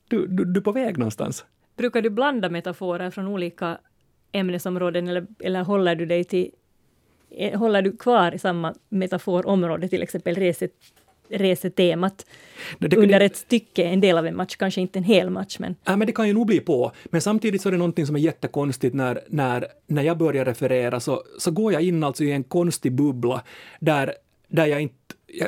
du, 0.08 0.26
du, 0.26 0.44
du 0.44 0.60
är 0.60 0.64
på 0.64 0.72
väg 0.72 0.98
någonstans. 0.98 1.44
Brukar 1.76 2.02
du 2.02 2.10
blanda 2.10 2.48
metaforer 2.48 3.10
från 3.10 3.26
olika 3.26 3.78
ämnesområden 4.32 5.08
eller, 5.08 5.26
eller 5.40 5.64
håller 5.64 5.94
du 5.94 6.06
dig 6.06 6.24
till 6.24 6.50
eh, 7.30 7.58
Håller 7.58 7.82
du 7.82 7.96
kvar 7.96 8.34
i 8.34 8.38
samma 8.38 8.74
metaforområde, 8.88 9.88
till 9.88 10.02
exempel 10.02 10.34
reset 10.34 10.72
resetemat 11.30 12.26
det, 12.78 12.88
det, 12.88 12.96
under 12.96 13.20
ett 13.20 13.36
stycke, 13.36 13.84
en 13.84 14.00
del 14.00 14.18
av 14.18 14.26
en 14.26 14.36
match, 14.36 14.56
kanske 14.56 14.80
inte 14.80 14.98
en 14.98 15.04
hel 15.04 15.30
match. 15.30 15.56
Men... 15.58 15.76
Ja, 15.84 15.96
men 15.96 16.06
det 16.06 16.12
kan 16.12 16.28
ju 16.28 16.34
nog 16.34 16.46
bli 16.46 16.60
på. 16.60 16.92
Men 17.04 17.20
samtidigt 17.20 17.62
så 17.62 17.68
är 17.68 17.72
det 17.72 17.78
någonting 17.78 18.06
som 18.06 18.16
är 18.16 18.20
jättekonstigt 18.20 18.94
när, 18.94 19.20
när, 19.28 19.66
när 19.86 20.02
jag 20.02 20.18
börjar 20.18 20.44
referera 20.44 21.00
så, 21.00 21.22
så 21.38 21.50
går 21.50 21.72
jag 21.72 21.82
in 21.82 22.04
alltså 22.04 22.24
i 22.24 22.32
en 22.32 22.44
konstig 22.44 22.92
bubbla 22.92 23.42
där, 23.80 24.12
där 24.48 24.66
jag 24.66 24.80
inte 24.80 24.94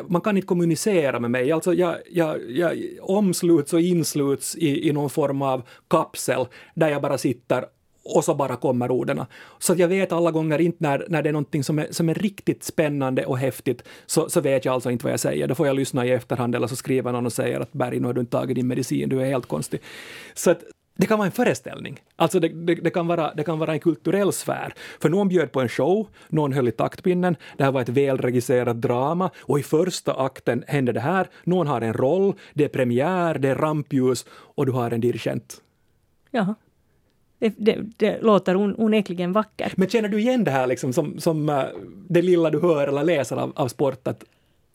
man 0.09 0.21
kan 0.21 0.37
inte 0.37 0.47
kommunicera 0.47 1.21
med 1.21 1.31
mig. 1.31 1.53
Alltså 1.53 1.75
jag, 1.75 1.97
jag, 2.11 2.51
jag 2.51 2.77
omsluts 3.03 3.73
och 3.73 3.81
insluts 3.81 4.57
i, 4.57 4.89
i 4.89 4.93
någon 4.93 5.11
form 5.11 5.43
av 5.43 5.63
kapsel 5.89 6.47
där 6.75 6.89
jag 6.89 7.03
bara 7.03 7.19
sitter 7.19 7.65
och 8.17 8.25
så 8.25 8.35
bara 8.35 8.57
kommer 8.57 8.91
orden. 8.91 9.25
Så 9.59 9.73
att 9.73 9.79
jag 9.79 9.89
vet 9.89 10.13
alla 10.13 10.31
gånger 10.31 10.61
inte 10.61 10.77
när, 10.81 11.07
när 11.09 11.23
det 11.23 11.29
är 11.29 11.33
någonting 11.33 11.65
som 11.65 11.79
är, 11.79 11.87
som 11.91 12.09
är 12.09 12.15
riktigt 12.15 12.65
spännande 12.65 13.27
och 13.27 13.39
häftigt, 13.39 13.83
så, 14.07 14.29
så 14.29 14.41
vet 14.41 14.65
jag 14.65 14.75
alltså 14.75 14.91
inte 14.91 15.05
vad 15.05 15.13
jag 15.13 15.21
säger. 15.21 15.47
Då 15.47 15.55
får 15.55 15.67
jag 15.67 15.77
lyssna 15.77 16.07
i 16.07 16.11
efterhand 16.11 16.55
eller 16.55 16.67
så 16.67 16.77
skriver 16.77 17.13
någon 17.13 17.27
och 17.27 17.33
säger 17.33 17.61
att 17.61 17.73
Berg, 17.73 18.01
nu 18.01 18.07
har 18.07 18.13
du 18.13 18.21
inte 18.21 18.39
tagit 18.39 18.55
din 18.55 18.67
medicin, 18.67 19.09
du 19.09 19.21
är 19.21 19.27
helt 19.27 19.47
konstig. 19.47 19.81
Så 20.35 20.51
att, 20.51 20.63
det 21.01 21.07
kan 21.07 21.19
vara 21.19 21.27
en 21.27 21.33
föreställning. 21.33 22.01
Alltså 22.17 22.41
det, 22.41 22.49
det, 22.49 22.75
det, 22.75 22.91
kan 22.91 23.07
vara, 23.07 23.35
det 23.35 23.45
kan 23.45 23.59
vara 23.59 23.73
en 23.73 23.81
kulturell 23.81 24.33
sfär. 24.33 24.75
För 25.01 25.09
någon 25.09 25.29
bjöd 25.29 25.53
på 25.53 25.61
en 25.61 25.69
show, 25.69 26.09
någon 26.29 26.53
höll 26.53 26.69
i 26.69 26.73
taktpinnen, 26.73 27.37
det 27.57 27.65
här 27.65 27.73
var 27.73 27.81
ett 27.81 27.89
välregisserat 27.89 28.81
drama 28.81 29.31
och 29.39 29.59
i 29.59 29.63
första 29.63 30.13
akten 30.15 30.65
händer 30.67 30.93
det 30.93 31.01
här, 31.01 31.29
någon 31.45 31.67
har 31.67 31.81
en 31.81 31.93
roll, 31.93 32.35
det 32.55 32.65
är 32.65 32.69
premiär, 32.69 33.39
det 33.39 33.49
är 33.49 33.55
rampljus 33.55 34.27
och 34.31 34.67
du 34.67 34.73
har 34.73 34.91
en 34.91 35.01
dirigent. 35.01 35.61
Jaha. 36.31 36.55
Det, 37.41 37.55
det, 37.57 37.79
det 37.97 38.23
låter 38.23 38.57
on, 38.57 38.75
onekligen 38.79 39.33
vackert. 39.33 39.77
Men 39.77 39.89
känner 39.89 40.09
du 40.09 40.21
igen 40.21 40.45
det 40.45 40.51
här 40.51 40.67
liksom 40.67 40.93
som, 40.93 41.19
som 41.19 41.49
uh, 41.49 41.65
det 42.09 42.23
lilla 42.23 42.51
du 42.51 42.61
hör 42.61 42.89
eller 42.89 43.05
läser 43.05 43.37
av, 43.37 43.53
av 43.57 43.69
sport? 43.69 44.09
Att, 44.09 44.25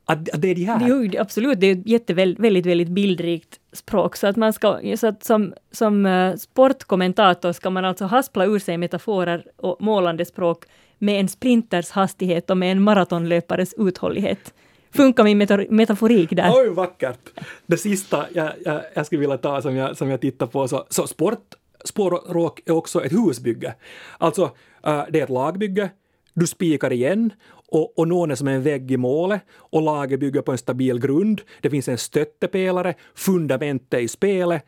att, 0.05 0.29
att 0.29 0.41
det 0.41 0.47
är 0.47 0.55
de 0.55 0.63
här? 0.63 0.87
Jo, 0.87 1.09
absolut, 1.19 1.59
det 1.59 1.67
är 1.67 1.71
ett 1.71 1.87
jätteväldigt, 1.87 2.39
väldigt, 2.39 2.65
väldigt 2.65 2.89
bildrikt 2.89 3.59
språk. 3.73 4.15
Så 4.15 4.27
att 4.27 4.35
man 4.35 4.53
ska, 4.53 4.79
så 4.95 5.07
att 5.07 5.23
som, 5.23 5.53
som 5.71 6.05
uh, 6.05 6.35
sportkommentator 6.35 7.51
ska 7.51 7.69
man 7.69 7.85
alltså 7.85 8.05
haspla 8.05 8.45
ur 8.45 8.59
sig 8.59 8.77
metaforer 8.77 9.45
och 9.57 9.81
målande 9.81 10.25
språk 10.25 10.65
med 10.97 11.19
en 11.19 11.27
sprinters 11.27 11.89
hastighet 11.89 12.49
och 12.49 12.57
med 12.57 12.71
en 12.71 12.81
maratonlöpares 12.81 13.73
uthållighet. 13.77 14.53
Funkar 14.91 15.23
min 15.23 15.37
meta- 15.41 15.69
metaforik 15.69 16.29
där? 16.29 16.51
Oj, 16.53 16.69
vackert! 16.69 17.19
Det 17.65 17.77
sista 17.77 18.25
jag, 18.33 18.51
jag, 18.65 18.81
jag 18.93 19.05
skulle 19.05 19.21
vilja 19.21 19.37
ta 19.37 19.61
som 19.61 19.75
jag, 19.75 19.97
som 19.97 20.09
jag 20.09 20.21
tittar 20.21 20.47
på, 20.47 20.67
så, 20.67 20.85
så 20.89 21.07
sport, 21.07 21.53
spårråk 21.87 22.61
är 22.65 22.71
också 22.71 23.05
ett 23.05 23.11
husbygge. 23.11 23.75
Alltså, 24.17 24.43
uh, 24.43 25.03
det 25.09 25.19
är 25.19 25.23
ett 25.23 25.29
lagbygge, 25.29 25.89
du 26.33 26.47
spikar 26.47 26.93
igen 26.93 27.33
och, 27.47 27.99
och 27.99 28.07
någon 28.07 28.31
är 28.31 28.35
som 28.35 28.47
en 28.47 28.63
vägg 28.63 28.91
i 28.91 28.97
målet 28.97 29.41
och 29.51 29.81
laget 29.81 30.19
bygger 30.19 30.41
på 30.41 30.51
en 30.51 30.57
stabil 30.57 30.99
grund. 30.99 31.41
Det 31.61 31.69
finns 31.69 31.87
en 31.87 31.97
stöttepelare, 31.97 32.93
fundamentet 33.15 34.01
i 34.01 34.07
spelet 34.07 34.65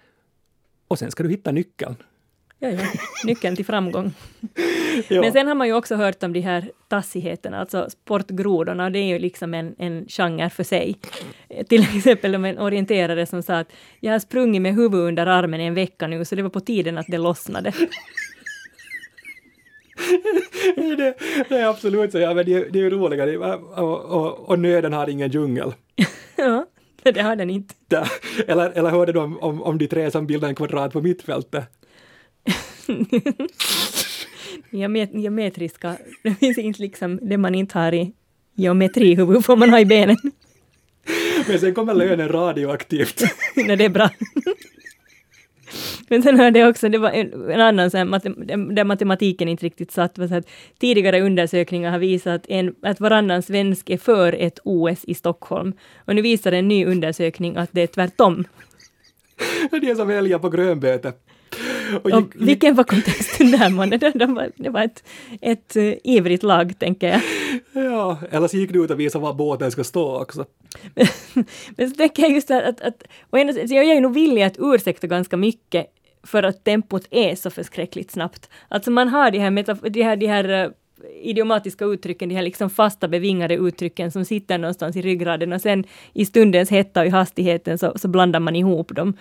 och 0.88 1.00
sen 1.00 1.12
ska 1.12 1.24
du 1.24 1.30
hitta 1.30 1.52
nyckeln. 1.52 1.96
Ja, 2.60 2.70
ja. 2.70 2.80
Nyckeln 3.26 3.56
till 3.56 3.66
framgång. 3.66 4.14
Ja. 5.10 5.22
Men 5.22 5.32
sen 5.32 5.48
har 5.48 5.56
man 5.56 5.68
ju 5.68 5.74
också 5.74 5.96
hört 5.96 6.24
om 6.24 6.34
de 6.34 6.40
här 6.40 6.72
tassigheterna, 6.88 7.60
alltså 7.60 7.90
sportgrodorna, 7.90 8.90
det 8.90 9.00
är 9.00 9.04
ju 9.04 9.20
liksom 9.20 9.54
en, 9.54 9.76
en 9.78 10.06
genre 10.08 10.50
för 10.50 10.64
sig. 10.64 11.00
Till 11.70 11.82
exempel 11.98 12.36
om 12.36 12.46
en 12.46 12.60
orienterare 12.60 13.26
som 13.26 13.44
sa 13.44 13.60
att 13.60 13.72
jag 14.00 14.12
har 14.12 14.20
sprungit 14.20 14.62
med 14.62 14.76
huvudet 14.76 15.08
under 15.08 15.26
armen 15.26 15.62
i 15.62 15.66
en 15.66 15.74
vecka 15.74 16.08
nu, 16.08 16.26
så 16.26 16.36
det 16.36 16.42
var 16.42 16.50
på 16.50 16.60
tiden 16.60 16.98
att 16.98 17.06
det 17.08 17.18
lossnade. 17.18 17.72
det, 20.76 21.16
det 21.50 21.58
är 21.58 21.66
absolut 21.66 22.12
så, 22.12 22.20
ja, 22.20 22.34
men 22.34 22.46
det, 22.46 22.70
det 22.70 22.80
är 22.80 22.84
ju 22.84 22.90
roliga, 22.90 23.26
det, 23.26 23.38
och, 23.38 24.06
och, 24.06 24.50
och 24.50 24.60
nöden 24.60 24.94
har 24.94 25.10
ingen 25.10 25.30
djungel. 25.30 25.74
ja, 26.36 26.66
det 27.04 27.22
har 27.22 27.36
den 27.36 27.50
inte. 27.50 28.08
Eller, 28.48 28.70
eller 28.70 28.90
hörde 28.90 29.12
du 29.12 29.20
om, 29.20 29.40
om, 29.40 29.64
om 29.64 29.78
de 29.78 29.88
tre 29.88 30.12
som 30.12 30.28
bildar 30.28 30.48
en 30.48 30.56
kvadrat 30.56 30.94
på 30.94 31.02
mittfältet? 31.02 31.66
Geomet, 34.72 35.10
geometriska, 35.14 35.98
det 36.24 36.36
finns 36.36 36.58
inte 36.58 36.82
liksom 36.82 37.20
det 37.22 37.38
man 37.38 37.56
inte 37.56 37.80
har 37.80 37.94
i 37.94 38.14
geometrihuvud 38.56 39.46
får 39.46 39.56
man 39.56 39.70
ha 39.70 39.80
i 39.80 39.86
benen. 39.86 40.18
Men 41.48 41.60
sen 41.60 41.74
kommer 41.74 41.94
lönen 41.94 42.30
radioaktivt. 42.30 43.24
Nej, 43.56 43.76
det 43.76 43.86
är 43.86 43.90
bra. 43.90 44.10
Men 46.10 46.24
sen 46.24 46.40
hörde 46.40 46.60
jag 46.60 46.70
också, 46.70 46.90
det 46.90 46.98
var 46.98 47.12
en, 47.12 47.52
en 47.52 47.62
annan 47.62 47.92
så 47.92 47.98
här, 47.98 48.06
matem, 48.06 48.76
där 48.76 48.84
matematiken 48.84 49.48
inte 49.48 49.66
riktigt 49.66 49.92
satt, 49.92 50.18
var 50.18 50.28
så 50.28 50.36
att 50.36 50.50
tidigare 50.80 51.22
undersökningar 51.22 51.92
har 51.92 52.00
visat 52.00 52.36
att, 52.36 52.50
en, 52.50 52.76
att 52.82 53.00
varannan 53.00 53.44
svensk 53.44 53.90
är 53.90 53.98
för 53.98 54.34
ett 54.34 54.60
OS 54.64 55.06
i 55.06 55.14
Stockholm. 55.14 55.74
Och 55.98 56.16
nu 56.16 56.22
visar 56.22 56.52
en 56.52 56.68
ny 56.68 56.86
undersökning 56.86 57.58
att 57.58 57.70
det 57.72 57.82
är 57.82 57.88
tvärtom. 57.88 58.44
De 59.82 59.96
som 59.96 60.08
väljer 60.08 60.40
på 60.40 60.50
grönbete. 60.50 61.14
Och 61.96 62.06
Och 62.06 62.22
gick, 62.22 62.36
vilken 62.36 62.76
var 62.76 62.84
kontexten 62.84 63.52
där 63.52 63.70
månne? 63.70 63.98
Det, 63.98 64.12
de 64.12 64.34
var, 64.34 64.52
det 64.56 64.70
var 64.70 64.82
ett, 64.82 65.04
ett 65.42 65.76
uh, 65.76 65.94
ivrigt 66.04 66.44
lag, 66.44 66.80
tänker 66.80 67.10
jag. 67.10 67.22
ja, 67.86 68.18
eller 68.32 68.48
så 68.48 68.58
gick 68.58 68.74
du 68.74 68.84
ut 68.84 68.92
och 68.92 69.00
visade 69.00 69.24
var 69.24 69.34
båten 69.34 69.72
ska 69.72 69.84
stå 69.84 70.22
också. 70.22 70.46
Men 71.78 71.90
så 71.90 71.96
tänker 71.96 72.24
jag 72.24 72.32
just 72.32 72.52
att, 72.52 72.82
att, 72.82 73.04
och 73.30 73.40
ena, 73.40 73.52
jag 73.52 73.86
är 73.86 73.94
ju 73.94 74.00
nog 74.00 74.14
villig 74.14 74.44
att 74.44 74.56
ursäkta 74.60 75.08
ganska 75.08 75.38
mycket 75.38 75.86
för 76.24 76.44
att 76.44 76.64
tempot 76.64 77.08
är 77.12 77.36
så 77.36 77.50
förskräckligt 77.50 78.12
snabbt. 78.12 78.50
Alltså 78.68 78.92
man 78.92 79.08
har 79.08 79.32
de 79.32 79.40
här, 79.40 79.52
metaf- 79.52 79.90
de 79.90 80.04
här, 80.04 80.16
de 80.16 80.28
här 80.28 80.66
uh, 80.66 80.72
idiomatiska 81.22 81.86
uttrycken, 81.86 82.30
de 82.30 82.36
här 82.36 82.42
liksom 82.42 82.70
fasta 82.70 83.08
bevingade 83.08 83.56
uttrycken 83.56 84.12
som 84.12 84.26
sitter 84.26 84.58
någonstans 84.58 84.96
i 84.96 85.02
ryggraden 85.02 85.54
och 85.54 85.62
sen 85.62 85.84
i 86.14 86.26
stundens 86.26 86.70
hetta 86.70 87.00
och 87.00 87.06
i 87.06 87.10
hastigheten 87.10 87.78
så, 87.78 87.94
så 87.96 88.08
blandar 88.08 88.40
man 88.40 88.56
ihop 88.56 88.96
dem. 88.96 89.14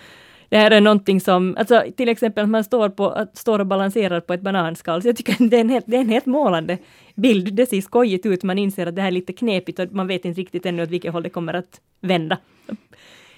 Det 0.49 0.57
här 0.57 0.71
är 0.71 0.81
någonting 0.81 1.21
som, 1.21 1.55
alltså 1.59 1.83
till 1.97 2.09
exempel 2.09 2.43
att 2.43 2.49
man 2.49 2.63
står, 2.63 2.89
på, 2.89 3.09
att 3.09 3.37
står 3.37 3.59
och 3.59 3.67
balanserar 3.67 4.19
på 4.19 4.33
ett 4.33 4.41
bananskal, 4.41 5.01
så 5.01 5.07
jag 5.07 5.15
tycker 5.15 5.33
att 5.33 5.49
det 5.49 5.57
är, 5.57 5.61
en 5.61 5.69
helt, 5.69 5.85
det 5.87 5.97
är 5.97 6.01
en 6.01 6.09
helt 6.09 6.25
målande 6.25 6.77
bild. 7.15 7.53
Det 7.53 7.65
ser 7.65 7.81
skojigt 7.81 8.25
ut, 8.25 8.43
man 8.43 8.57
inser 8.57 8.87
att 8.87 8.95
det 8.95 9.01
här 9.01 9.07
är 9.07 9.11
lite 9.11 9.33
knepigt 9.33 9.79
och 9.79 9.91
man 9.91 10.07
vet 10.07 10.25
inte 10.25 10.41
riktigt 10.41 10.65
ännu 10.65 10.83
åt 10.83 10.89
vilket 10.89 11.13
håll 11.13 11.23
det 11.23 11.29
kommer 11.29 11.53
att 11.53 11.81
vända. 12.01 12.37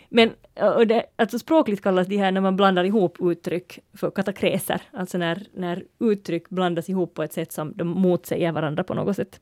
Men 0.09 0.29
och 0.75 0.87
det, 0.87 1.05
alltså 1.15 1.39
språkligt 1.39 1.83
kallas 1.83 2.07
det 2.07 2.17
här 2.17 2.31
när 2.31 2.41
man 2.41 2.55
blandar 2.55 2.83
ihop 2.83 3.17
uttryck 3.21 3.79
för 3.93 4.11
katakreser, 4.11 4.81
alltså 4.91 5.17
när, 5.17 5.45
när 5.53 5.83
uttryck 5.99 6.49
blandas 6.49 6.89
ihop 6.89 7.13
på 7.13 7.23
ett 7.23 7.33
sätt 7.33 7.51
som 7.51 7.73
de 7.75 7.87
motsäger 7.87 8.51
varandra 8.51 8.83
på 8.83 8.93
något 8.93 9.15
sätt. 9.15 9.39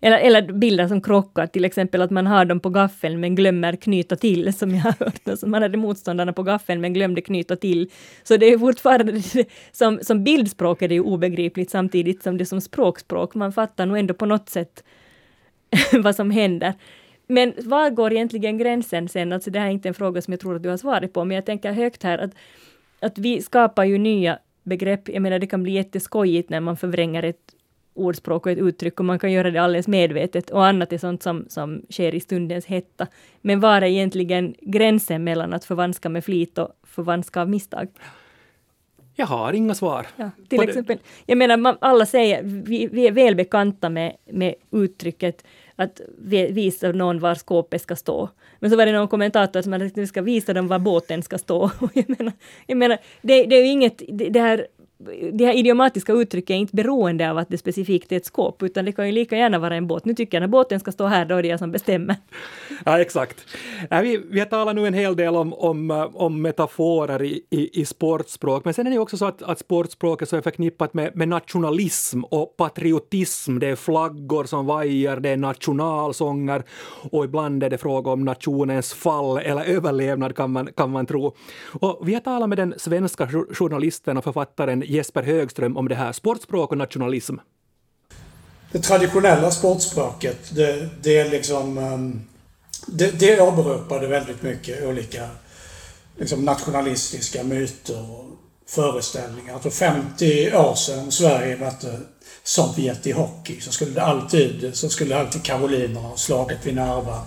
Eller, 0.00 0.18
eller 0.18 0.52
bilder 0.52 0.88
som 0.88 1.02
krockar, 1.02 1.46
till 1.46 1.64
exempel 1.64 2.02
att 2.02 2.10
man 2.10 2.26
har 2.26 2.44
dem 2.44 2.60
på 2.60 2.70
gaffeln 2.70 3.20
men 3.20 3.34
glömmer 3.34 3.76
knyta 3.76 4.16
till, 4.16 4.52
som 4.52 4.70
jag 4.70 4.82
har 4.82 4.94
hört. 4.98 5.28
Alltså 5.28 5.46
man 5.46 5.62
hade 5.62 5.78
motståndarna 5.78 6.32
på 6.32 6.42
gaffeln 6.42 6.80
men 6.80 6.92
glömde 6.92 7.20
knyta 7.20 7.56
till. 7.56 7.90
Så 8.22 8.36
det 8.36 8.46
är 8.46 8.58
fortfarande, 8.58 9.22
som, 9.72 9.98
som 10.02 10.24
bildspråk 10.24 10.82
är 10.82 10.88
det 10.88 10.94
ju 10.94 11.00
obegripligt 11.00 11.70
samtidigt 11.70 12.22
som 12.22 12.38
det 12.38 12.46
som 12.46 12.60
språkspråk, 12.60 13.34
man 13.34 13.52
fattar 13.52 13.86
nog 13.86 13.98
ändå 13.98 14.14
på 14.14 14.26
något 14.26 14.48
sätt 14.48 14.84
vad 15.92 16.16
som 16.16 16.30
händer. 16.30 16.74
Men 17.26 17.52
var 17.56 17.90
går 17.90 18.12
egentligen 18.12 18.58
gränsen 18.58 19.08
sen? 19.08 19.32
Alltså 19.32 19.50
det 19.50 19.58
här 19.58 19.66
är 19.66 19.70
inte 19.70 19.88
en 19.88 19.94
fråga 19.94 20.22
som 20.22 20.32
jag 20.32 20.40
tror 20.40 20.56
att 20.56 20.62
du 20.62 20.68
har 20.68 20.76
svarat 20.76 21.12
på, 21.12 21.24
men 21.24 21.34
jag 21.34 21.46
tänker 21.46 21.72
högt 21.72 22.02
här 22.02 22.18
att, 22.18 22.30
att 23.00 23.18
vi 23.18 23.42
skapar 23.42 23.84
ju 23.84 23.98
nya 23.98 24.38
begrepp. 24.62 25.08
Jag 25.08 25.22
menar, 25.22 25.38
det 25.38 25.46
kan 25.46 25.62
bli 25.62 25.72
jätteskojigt 25.72 26.50
när 26.50 26.60
man 26.60 26.76
förvränger 26.76 27.22
ett 27.22 27.54
ordspråk 27.94 28.46
och 28.46 28.52
ett 28.52 28.58
uttryck 28.58 29.00
och 29.00 29.06
man 29.06 29.18
kan 29.18 29.32
göra 29.32 29.50
det 29.50 29.58
alldeles 29.58 29.88
medvetet 29.88 30.50
och 30.50 30.66
annat 30.66 30.92
är 30.92 30.98
sånt 30.98 31.22
som, 31.22 31.44
som 31.48 31.82
sker 31.90 32.14
i 32.14 32.20
stundens 32.20 32.66
hetta. 32.66 33.06
Men 33.40 33.60
var 33.60 33.76
är 33.76 33.86
egentligen 33.86 34.54
gränsen 34.60 35.24
mellan 35.24 35.52
att 35.52 35.64
förvanska 35.64 36.08
med 36.08 36.24
flit 36.24 36.58
och 36.58 36.68
förvanska 36.82 37.40
av 37.40 37.48
misstag? 37.48 37.88
Jag 39.14 39.26
har 39.26 39.52
inga 39.52 39.74
svar. 39.74 40.06
Ja, 40.16 40.30
till 40.48 40.62
exempel, 40.62 40.98
jag 41.26 41.38
menar, 41.38 41.56
man, 41.56 41.76
alla 41.80 42.06
säger, 42.06 42.42
vi, 42.42 42.86
vi 42.86 43.06
är 43.06 43.12
väl 43.12 43.34
bekanta 43.34 43.88
med, 43.88 44.16
med 44.30 44.54
uttrycket 44.70 45.44
att 45.76 46.00
vi- 46.18 46.52
visa 46.52 46.92
någon 46.92 47.18
var 47.18 47.34
skåpet 47.34 47.82
ska 47.82 47.96
stå. 47.96 48.28
Men 48.58 48.70
så 48.70 48.76
var 48.76 48.86
det 48.86 48.92
någon 48.92 49.08
kommentator 49.08 49.62
som 49.62 49.72
hade 49.72 49.84
sagt 49.84 49.98
att 49.98 50.02
vi 50.02 50.06
ska 50.06 50.22
visa 50.22 50.54
dem 50.54 50.68
var 50.68 50.78
båten 50.78 51.22
ska 51.22 51.38
stå. 51.38 51.70
Jag 51.94 52.18
menar, 52.18 52.32
jag 52.66 52.76
menar 52.78 52.98
det, 53.22 53.44
det 53.44 53.56
är 53.56 53.64
ju 53.64 53.70
inget, 53.70 54.02
det, 54.08 54.28
det 54.28 54.40
här 54.40 54.66
det 55.32 55.46
här 55.46 55.54
idiomatiska 55.54 56.12
uttrycket 56.12 56.50
är 56.50 56.58
inte 56.58 56.76
beroende 56.76 57.30
av 57.30 57.38
att 57.38 57.48
det 57.48 57.58
specifikt 57.58 58.12
är 58.12 58.16
ett 58.16 58.26
skåp, 58.26 58.62
utan 58.62 58.84
det 58.84 58.92
kan 58.92 59.06
ju 59.06 59.12
lika 59.12 59.36
gärna 59.36 59.58
vara 59.58 59.76
en 59.76 59.86
båt. 59.86 60.04
Nu 60.04 60.14
tycker 60.14 60.36
jag 60.36 60.40
när 60.40 60.48
båten 60.48 60.80
ska 60.80 60.92
stå 60.92 61.06
här, 61.06 61.24
då 61.24 61.34
är 61.36 61.42
det 61.42 61.48
jag 61.48 61.58
som 61.58 61.72
bestämmer. 61.72 62.16
Ja, 62.84 63.00
exakt. 63.00 63.46
Vi, 63.90 64.22
vi 64.30 64.38
har 64.38 64.46
talat 64.46 64.74
nu 64.74 64.86
en 64.86 64.94
hel 64.94 65.16
del 65.16 65.36
om, 65.36 65.52
om, 65.52 65.90
eh, 65.90 66.10
om 66.14 66.42
metaforer 66.42 67.22
i, 67.22 67.42
i, 67.50 67.80
i 67.80 67.84
sportspråk, 67.84 68.64
men 68.64 68.74
sen 68.74 68.86
är 68.86 68.90
det 68.90 68.98
också 68.98 69.16
så 69.16 69.26
att, 69.26 69.42
att 69.42 69.58
sportspråket 69.58 70.28
så 70.28 70.36
är 70.36 70.40
förknippat 70.40 70.94
med, 70.94 71.16
med 71.16 71.28
nationalism 71.28 72.24
och 72.24 72.56
patriotism. 72.56 73.58
Det 73.58 73.66
är 73.66 73.76
flaggor 73.76 74.44
som 74.44 74.66
vajar, 74.66 75.20
det 75.20 75.28
är 75.28 75.36
nationalsånger 75.36 76.62
och 77.10 77.24
ibland 77.24 77.62
är 77.62 77.70
det 77.70 77.78
fråga 77.78 78.10
om 78.10 78.24
nationens 78.24 78.94
fall 78.94 79.38
eller 79.38 79.64
överlevnad 79.64 80.36
kan 80.36 80.50
man, 80.50 80.66
kan 80.76 80.90
man 80.90 81.06
tro. 81.06 81.34
Och 81.80 82.08
vi 82.08 82.14
har 82.14 82.20
talat 82.20 82.48
med 82.48 82.58
den 82.58 82.74
svenska 82.76 83.28
journalisten 83.52 84.16
och 84.16 84.24
författaren 84.24 84.82
Jesper 84.92 85.22
Högström 85.22 85.76
om 85.76 85.88
det 85.88 85.94
här, 85.94 86.12
sportspråk 86.12 86.70
och 86.70 86.78
nationalism. 86.78 87.36
det 88.72 88.78
traditionella 88.78 89.50
sportspråket, 89.50 90.54
det, 90.54 90.88
det 91.02 91.18
är 91.18 91.30
liksom... 91.30 91.78
Ehm, 91.78 92.20
det, 92.86 93.20
det 93.20 93.40
åberopade 93.40 94.06
väldigt 94.06 94.42
mycket 94.42 94.84
olika 94.84 95.28
liksom 96.18 96.44
nationalistiska 96.44 97.42
myter 97.42 98.10
och 98.10 98.24
föreställningar. 98.66 99.58
För 99.58 99.70
50 99.70 100.56
år 100.56 100.74
sedan 100.74 100.98
om 100.98 101.10
Sverige 101.10 101.56
mötte 101.56 102.00
Sovjet 102.42 103.06
i 103.06 103.12
hockey 103.12 103.60
så 103.60 103.72
skulle 103.72 103.90
det 103.90 104.02
alltid, 104.02 104.70
så 104.74 104.88
skulle 104.88 105.16
alltid 105.16 105.42
karolinerna 105.42 106.00
ha 106.00 106.16
slaget 106.16 106.66
vid 106.66 106.74
Narva 106.74 107.22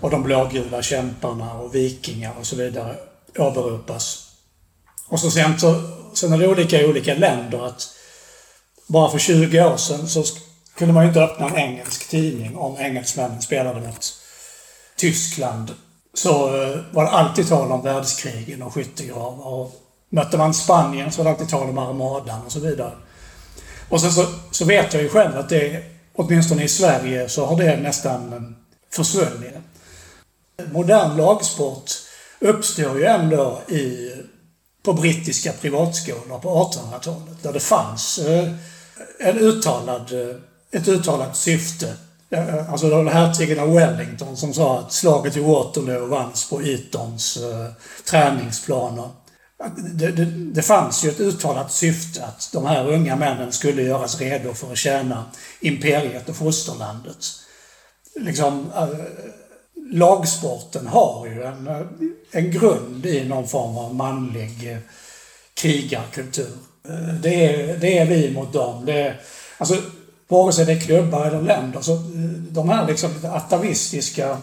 och 0.00 0.10
de 0.10 0.22
blågula 0.22 0.82
kämparna 0.82 1.54
och 1.54 1.74
vikingar 1.74 2.32
och 2.40 2.46
så 2.46 2.56
vidare 2.56 2.96
åberopas. 3.38 4.28
Och 5.08 5.20
så 5.20 5.30
sen, 5.30 5.60
så, 5.60 5.74
sen 6.14 6.32
är 6.32 6.38
det 6.38 6.48
olika 6.48 6.80
i 6.80 6.86
olika 6.86 7.14
länder 7.14 7.66
att 7.66 7.88
bara 8.86 9.10
för 9.10 9.18
20 9.18 9.64
år 9.64 9.76
sedan 9.76 10.08
så 10.08 10.24
kunde 10.78 10.94
man 10.94 11.02
ju 11.02 11.08
inte 11.08 11.22
öppna 11.22 11.48
en 11.48 11.56
engelsk 11.56 12.08
tidning 12.08 12.56
om 12.56 12.76
engelsmännen 12.76 13.42
spelade 13.42 13.80
mot 13.80 14.14
Tyskland. 14.96 15.74
Så 16.14 16.62
eh, 16.62 16.78
var 16.92 17.04
det 17.04 17.10
alltid 17.10 17.48
tal 17.48 17.72
om 17.72 17.82
världskrigen 17.82 18.62
och 18.62 18.74
skyttegravar. 18.74 19.46
Och 19.46 19.72
mötte 20.08 20.38
man 20.38 20.54
Spanien 20.54 21.12
så 21.12 21.18
var 21.18 21.24
det 21.24 21.30
alltid 21.30 21.48
tal 21.48 21.68
om 21.68 21.78
armadan 21.78 22.42
och 22.46 22.52
så 22.52 22.60
vidare. 22.60 22.92
Och 23.88 24.00
sen 24.00 24.12
så, 24.12 24.26
så 24.50 24.64
vet 24.64 24.94
jag 24.94 25.02
ju 25.02 25.08
själv 25.08 25.38
att 25.38 25.48
det, 25.48 25.84
åtminstone 26.14 26.64
i 26.64 26.68
Sverige, 26.68 27.28
så 27.28 27.46
har 27.46 27.56
det 27.56 27.76
nästan 27.76 28.32
eh, 28.32 28.40
försvunnit. 28.90 29.54
Modern 30.72 31.16
lagsport 31.16 31.90
uppstår 32.40 32.98
ju 32.98 33.04
ändå 33.04 33.62
i, 33.68 34.12
på 34.82 34.92
brittiska 34.92 35.52
privatskolor 35.52 36.38
på 36.38 36.48
1800-talet. 36.48 37.42
Där 37.42 37.52
det 37.52 37.60
fanns 37.60 38.18
eh, 38.18 38.52
en 39.20 39.38
uttalad, 39.38 40.12
eh, 40.12 40.36
ett 40.80 40.88
uttalat 40.88 41.36
syfte. 41.36 41.94
Eh, 42.30 42.70
alltså 42.70 42.88
det 42.88 42.96
var 42.96 43.04
hertigen 43.04 43.58
av 43.58 43.74
Wellington 43.74 44.36
som 44.36 44.54
sa 44.54 44.78
att 44.78 44.92
slaget 44.92 45.36
vid 45.36 45.44
Waterloo 45.44 46.06
vanns 46.06 46.48
på 46.48 46.62
Eatons 46.62 47.38
träningsplaner. 48.04 49.08
det, 49.76 50.10
det, 50.10 50.24
det, 50.24 50.62
fanns 50.62 51.04
ju 51.04 51.08
ett 51.08 51.20
uttalat 51.20 51.72
syfte 51.72 52.24
att 52.24 52.50
de 52.52 52.66
här 52.66 52.88
unga 52.88 53.16
männen 53.16 53.52
skulle 53.52 53.82
göras 53.82 54.20
redo 54.20 54.54
för 54.54 54.72
att 54.72 54.78
tjäna 54.78 55.24
imperiet 55.60 56.28
och 56.28 56.36
fosterlandet. 56.36 57.26
Liksom, 58.16 58.72
lagsporten 59.92 60.86
har 60.86 61.26
ju 61.26 61.42
en, 61.42 61.86
en 62.30 62.50
grund 62.50 63.06
i 63.06 63.24
någon 63.24 63.48
form 63.48 63.76
av 63.76 63.94
manlig 63.94 64.72
eh, 64.72 64.78
krigarkultur. 65.54 66.56
Eh, 66.88 67.14
det 67.14 67.46
är, 67.46 67.76
det 67.76 67.98
är 67.98 68.06
vi 68.06 68.30
mot 68.30 68.52
dem. 68.52 68.86
Det 68.86 69.02
är, 69.02 69.20
alltså, 69.58 69.76
vare 70.28 70.52
sig 70.52 70.66
det 70.66 70.72
är 70.72 70.80
klubbar 70.80 71.26
eller 71.26 71.42
länder, 71.42 71.80
så 71.80 71.92
eh, 71.92 72.00
de 72.50 72.68
här 72.68 72.86
liksom 72.86 73.10
atavistiska 73.24 74.38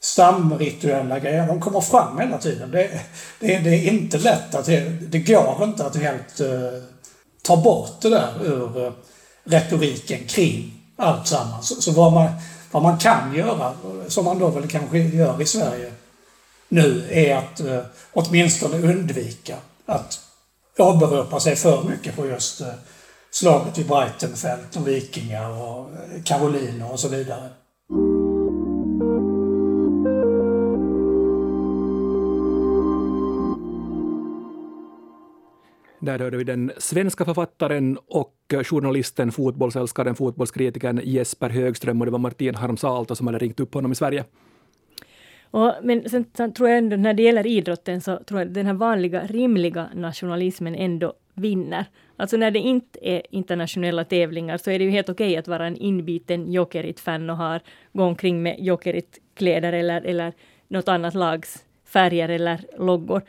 stamrituella 0.00 1.18
grejerna, 1.18 1.46
de 1.46 1.60
kommer 1.60 1.80
fram 1.80 2.18
hela 2.18 2.38
tiden. 2.38 2.70
Det, 2.70 3.00
det, 3.40 3.58
det 3.58 3.70
är 3.70 3.92
inte 3.92 4.18
lätt 4.18 4.54
att... 4.54 4.66
Det, 4.66 4.80
det 4.80 5.18
går 5.18 5.64
inte 5.64 5.86
att 5.86 5.96
helt 5.96 6.40
uh, 6.40 6.82
ta 7.42 7.56
bort 7.56 8.00
det 8.00 8.08
där 8.08 8.44
ur 8.44 8.86
uh, 8.86 8.92
retoriken 9.44 10.26
kring 10.26 10.72
allt 10.96 11.26
sammans. 11.26 11.68
Så, 11.68 11.82
så 11.82 11.92
vad, 11.92 12.12
man, 12.12 12.28
vad 12.76 12.82
man 12.82 12.98
kan 12.98 13.34
göra, 13.34 13.72
som 14.08 14.24
man 14.24 14.38
då 14.38 14.48
väl 14.48 14.68
kanske 14.68 14.98
gör 14.98 15.42
i 15.42 15.46
Sverige 15.46 15.92
nu, 16.68 17.08
är 17.10 17.36
att 17.36 17.60
eh, 17.60 17.80
åtminstone 18.12 18.78
undvika 18.78 19.56
att 19.86 20.20
åberopa 20.78 21.40
sig 21.40 21.56
för 21.56 21.82
mycket 21.82 22.16
på 22.16 22.26
just 22.26 22.60
eh, 22.60 22.66
slaget 23.30 23.78
vid 23.78 23.86
Breitenfeld 23.86 24.76
och 24.76 24.88
vikingar 24.88 25.50
och 25.50 25.90
eh, 25.90 26.22
karoliner 26.24 26.92
och 26.92 27.00
så 27.00 27.08
vidare. 27.08 27.48
Där 36.06 36.18
hörde 36.18 36.36
vi 36.36 36.44
den 36.44 36.72
svenska 36.78 37.24
författaren 37.24 37.98
och 38.06 38.34
journalisten, 38.64 39.32
fotbollsälskaren, 39.32 40.14
fotbollskritikern 40.14 41.00
Jesper 41.04 41.48
Högström 41.48 42.00
och 42.00 42.06
det 42.06 42.12
var 42.12 42.18
Martin 42.18 42.54
Harmsalto 42.54 43.14
som 43.14 43.26
hade 43.26 43.38
ringt 43.38 43.60
upp 43.60 43.74
honom 43.74 43.92
i 43.92 43.94
Sverige. 43.94 44.24
Och, 45.50 45.74
men 45.82 46.08
sen, 46.08 46.24
sen, 46.36 46.52
tror 46.52 46.68
jag 46.68 46.78
ändå 46.78 46.96
när 46.96 47.14
det 47.14 47.22
gäller 47.22 47.46
idrotten 47.46 48.00
så 48.00 48.16
tror 48.16 48.40
jag 48.40 48.48
den 48.48 48.66
här 48.66 48.74
vanliga 48.74 49.26
rimliga 49.26 49.88
nationalismen 49.94 50.74
ändå 50.74 51.12
vinner. 51.34 51.84
Alltså 52.16 52.36
när 52.36 52.50
det 52.50 52.58
inte 52.58 52.98
är 53.02 53.22
internationella 53.30 54.04
tävlingar 54.04 54.56
så 54.56 54.70
är 54.70 54.78
det 54.78 54.84
ju 54.84 54.90
helt 54.90 55.08
okej 55.08 55.26
okay 55.26 55.36
att 55.36 55.48
vara 55.48 55.66
en 55.66 55.76
inbiten 55.76 56.52
Jokerit-fan 56.52 57.30
och 57.30 57.36
ha, 57.36 57.60
gå 57.92 58.04
omkring 58.04 58.42
med 58.42 58.56
Jokerit-kläder 58.58 59.72
eller, 59.72 60.02
eller 60.02 60.32
något 60.68 60.88
annat 60.88 61.14
lags 61.14 61.64
färger 61.84 62.28
eller 62.28 62.60
loggor. 62.78 63.22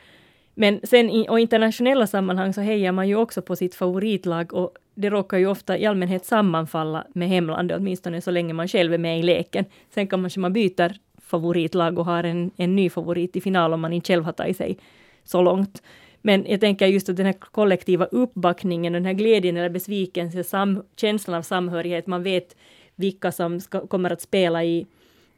Men 0.60 0.80
sen 0.84 1.10
i 1.10 1.28
och 1.28 1.40
internationella 1.40 2.06
sammanhang 2.06 2.52
så 2.52 2.60
hejar 2.60 2.92
man 2.92 3.08
ju 3.08 3.16
också 3.16 3.42
på 3.42 3.56
sitt 3.56 3.74
favoritlag 3.74 4.54
och 4.54 4.74
det 4.94 5.10
råkar 5.10 5.38
ju 5.38 5.46
ofta 5.46 5.78
i 5.78 5.86
allmänhet 5.86 6.24
sammanfalla 6.24 7.06
med 7.14 7.28
hemlandet, 7.28 7.76
åtminstone 7.76 8.20
så 8.20 8.30
länge 8.30 8.54
man 8.54 8.68
själv 8.68 8.94
är 8.94 8.98
med 8.98 9.18
i 9.18 9.22
leken. 9.22 9.64
Sen 9.94 10.06
kanske 10.06 10.40
man 10.40 10.52
byter 10.52 10.92
favoritlag 11.20 11.98
och 11.98 12.04
har 12.04 12.24
en, 12.24 12.50
en 12.56 12.76
ny 12.76 12.90
favorit 12.90 13.36
i 13.36 13.40
final 13.40 13.72
om 13.72 13.80
man 13.80 13.92
inte 13.92 14.12
själv 14.12 14.24
har 14.24 14.32
tagit 14.32 14.56
sig 14.56 14.78
så 15.24 15.42
långt. 15.42 15.82
Men 16.22 16.46
jag 16.48 16.60
tänker 16.60 16.86
just 16.86 17.08
att 17.08 17.16
den 17.16 17.26
här 17.26 17.36
kollektiva 17.40 18.04
uppbackningen, 18.04 18.92
den 18.92 19.04
här 19.04 19.12
glädjen 19.12 19.56
eller 19.56 19.70
besvikelsen, 19.70 20.82
känslan 20.96 21.38
av 21.38 21.42
samhörighet, 21.42 22.06
man 22.06 22.22
vet 22.22 22.56
vilka 22.94 23.32
som 23.32 23.60
ska, 23.60 23.86
kommer 23.86 24.12
att 24.12 24.20
spela 24.20 24.64
i 24.64 24.86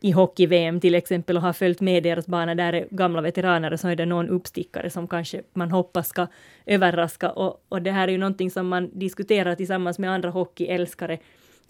i 0.00 0.10
hockey-VM 0.10 0.80
till 0.80 0.94
exempel 0.94 1.36
och 1.36 1.42
har 1.42 1.52
följt 1.52 1.80
med 1.80 2.02
deras 2.02 2.26
bana, 2.26 2.54
där 2.54 2.72
är 2.72 2.86
gamla 2.90 3.20
veteraner 3.20 3.72
och 3.72 3.80
så 3.80 3.88
är 3.88 3.96
det 3.96 4.06
någon 4.06 4.28
uppstickare 4.28 4.90
som 4.90 5.08
kanske 5.08 5.42
man 5.52 5.70
hoppas 5.70 6.08
ska 6.08 6.26
överraska. 6.66 7.30
Och, 7.30 7.64
och 7.68 7.82
det 7.82 7.90
här 7.90 8.08
är 8.08 8.12
ju 8.12 8.18
någonting 8.18 8.50
som 8.50 8.68
man 8.68 8.90
diskuterar 8.92 9.54
tillsammans 9.54 9.98
med 9.98 10.10
andra 10.10 10.30
hockeyälskare 10.30 11.18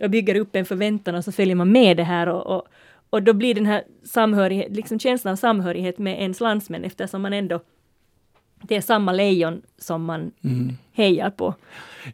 och 0.03 0.11
bygger 0.11 0.35
upp 0.35 0.57
en 0.57 0.65
förväntan 0.65 1.15
och 1.15 1.25
så 1.25 1.33
följer 1.33 1.55
man 1.55 1.73
med 1.73 1.97
det 1.97 2.05
här 2.05 2.29
och, 2.29 2.57
och, 2.57 2.69
och 3.11 3.23
då 3.23 3.33
blir 3.33 3.55
den 3.55 3.67
här 3.67 3.85
samhörighet, 4.05 4.77
liksom 4.77 4.99
känslan 4.99 5.33
av 5.33 5.37
samhörighet 5.37 5.99
med 5.99 6.21
ens 6.21 6.41
landsmän 6.41 6.85
eftersom 6.85 7.23
man 7.23 7.33
ändå 7.33 7.61
det 8.63 8.77
är 8.77 8.81
samma 8.81 9.13
lejon 9.13 9.63
som 9.79 10.05
man 10.05 10.31
mm. 10.45 10.73
hejar 10.93 11.31
på. 11.31 11.55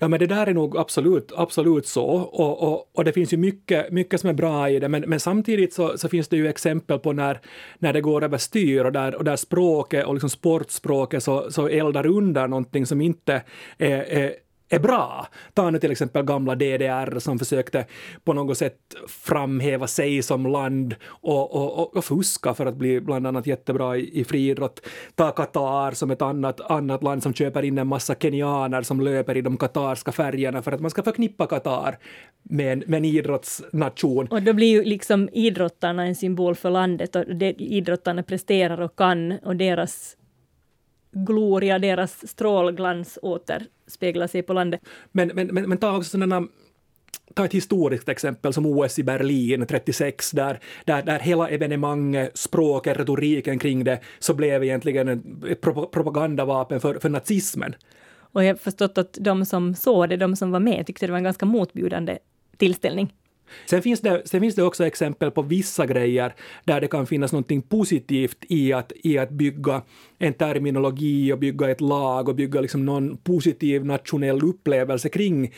Ja, 0.01 0.09
men 0.09 0.21
det 0.21 0.27
där 0.27 0.47
är 0.47 0.55
nog 0.55 0.77
absolut, 0.77 1.33
absolut 1.37 1.87
så. 1.87 2.05
Och, 2.05 2.63
och, 2.63 2.91
och 2.93 3.05
det 3.05 3.13
finns 3.13 3.33
ju 3.33 3.37
mycket, 3.37 3.93
mycket 3.93 4.21
som 4.21 4.31
är 4.31 4.35
bra 4.35 4.71
i 4.71 4.79
det, 4.79 4.89
men, 4.89 5.03
men 5.07 5.21
samtidigt 5.21 5.75
så, 5.75 5.99
så 5.99 6.09
finns 6.09 6.29
det 6.29 6.37
ju 6.37 6.49
exempel 6.49 6.99
på 6.99 7.13
när, 7.13 7.41
när 7.79 7.93
det 7.93 8.01
går 8.01 8.25
överstyr 8.25 8.85
och 8.85 8.93
där, 8.93 9.15
och 9.15 9.25
där 9.25 9.37
språket 9.37 10.07
och 10.07 10.15
liksom 10.15 10.31
sportspråket 10.31 11.23
så, 11.23 11.51
så 11.51 11.69
eldar 11.69 12.07
under 12.07 12.49
någonting 12.49 12.87
som 12.87 13.01
inte 13.01 13.43
är, 13.79 13.99
är 13.99 14.35
är 14.69 14.79
bra. 14.79 15.27
Ta 15.55 15.71
nu 15.71 15.79
till 15.79 15.91
exempel 15.91 16.23
gamla 16.23 16.55
DDR 16.55 17.19
som 17.19 17.39
försökte 17.39 17.87
på 18.25 18.33
något 18.33 18.59
sätt 18.59 18.79
framhäva 19.09 19.87
sig 19.87 20.23
som 20.23 20.47
land 20.47 20.95
och, 21.07 21.55
och, 21.55 21.97
och, 21.97 22.05
fuska 22.05 22.55
för 22.55 22.67
att 22.67 22.77
bli 22.77 23.01
bland 23.01 23.27
annat 23.27 23.47
jättebra 23.47 23.97
i, 23.97 24.21
i 24.21 24.25
friidrott. 24.25 24.87
Ta 25.15 25.31
Qatar 25.31 25.93
som 25.93 26.11
ett 26.11 26.23
annat, 26.23 26.61
annat 26.61 27.03
land 27.03 27.23
som 27.23 27.35
köper 27.35 27.63
in 27.63 27.79
en 27.79 27.87
massa 27.87 28.15
kenyaner 28.15 28.83
som 28.83 29.01
löper 29.01 29.37
i 29.37 29.43
de 29.43 29.57
katarska 29.57 30.13
färgerna 30.13 30.63
för 30.63 30.73
att 30.73 30.81
man 30.81 30.91
ska 30.91 31.03
förknippa 31.03 31.47
Qatar 31.47 31.99
med 32.43 32.73
en, 32.73 32.83
med 32.87 32.99
en 32.99 33.05
idrottsnation. 33.05 34.27
Och 34.27 34.43
då 34.43 34.53
blir 34.53 34.71
ju 34.71 34.85
liksom 34.85 35.29
idrottarna 35.33 36.07
en 36.07 36.15
symbol 36.15 36.55
för 36.55 36.71
landet 36.71 37.17
och 37.17 37.37
det 37.37 37.53
idrottarna 37.53 38.23
presterar 38.23 38.81
och 38.81 38.97
kan 38.97 39.33
och 39.33 39.57
deras 39.57 40.17
gloria, 41.25 41.79
deras 41.79 42.29
strålglans 42.29 43.19
återspeglar 43.23 44.27
sig 44.27 44.43
på 44.43 44.53
landet. 44.53 44.81
Men, 45.13 45.31
men, 45.35 45.47
men, 45.47 45.69
men 45.69 45.79
ta 45.79 45.97
också 45.97 46.11
sådana 46.11 46.47
ta 47.35 47.45
ett 47.45 47.55
historiskt 47.55 48.09
exempel 48.09 48.53
som 48.53 48.67
OS 48.67 48.99
i 48.99 49.03
Berlin 49.03 49.67
36, 49.67 50.31
där, 50.31 50.61
där, 50.85 51.03
där 51.03 51.19
hela 51.19 51.49
evenemanget, 51.49 52.39
språket, 52.39 52.97
retoriken 52.97 53.59
kring 53.59 53.85
det, 53.85 54.01
så 54.19 54.35
blev 54.35 54.65
egentligen 54.65 55.09
ett 55.49 55.61
propagandavapen 55.91 56.81
för, 56.81 56.95
för 56.99 57.09
nazismen. 57.09 57.75
Och 58.19 58.45
jag 58.45 58.49
har 58.49 58.55
förstått 58.55 58.99
att 58.99 59.19
de 59.21 59.45
som 59.45 59.75
såg 59.75 60.09
det, 60.09 60.17
de 60.17 60.37
som 60.37 60.51
var 60.51 60.61
med, 60.61 60.87
tyckte 60.87 61.07
det 61.07 61.13
var 61.13 61.19
en 61.19 61.25
ganska 61.25 61.47
motbjudande 61.47 62.19
tillställning. 62.57 63.15
Sen 63.67 63.83
finns, 63.83 64.01
det, 64.01 64.23
sen 64.25 64.41
finns 64.41 64.55
det 64.55 64.63
också 64.63 64.87
exempel 64.87 65.31
på 65.31 65.43
vissa 65.43 65.87
grejer 65.87 66.35
där 66.65 66.81
det 66.81 66.89
kan 66.89 67.07
finnas 67.07 67.33
något 67.33 67.69
positivt 67.69 68.45
i 68.49 68.73
att, 68.73 68.93
i 68.95 69.19
att 69.19 69.31
bygga 69.31 69.83
en 70.19 70.35
terminologi 70.35 71.33
och 71.33 71.39
bygga 71.39 71.71
ett 71.71 71.81
lag 71.81 72.29
och 72.29 72.35
bygga 72.35 72.61
liksom 72.61 72.85
någon 72.85 73.17
positiv 73.17 73.85
nationell 73.85 74.43
upplevelse 74.43 75.09
kring 75.09 75.53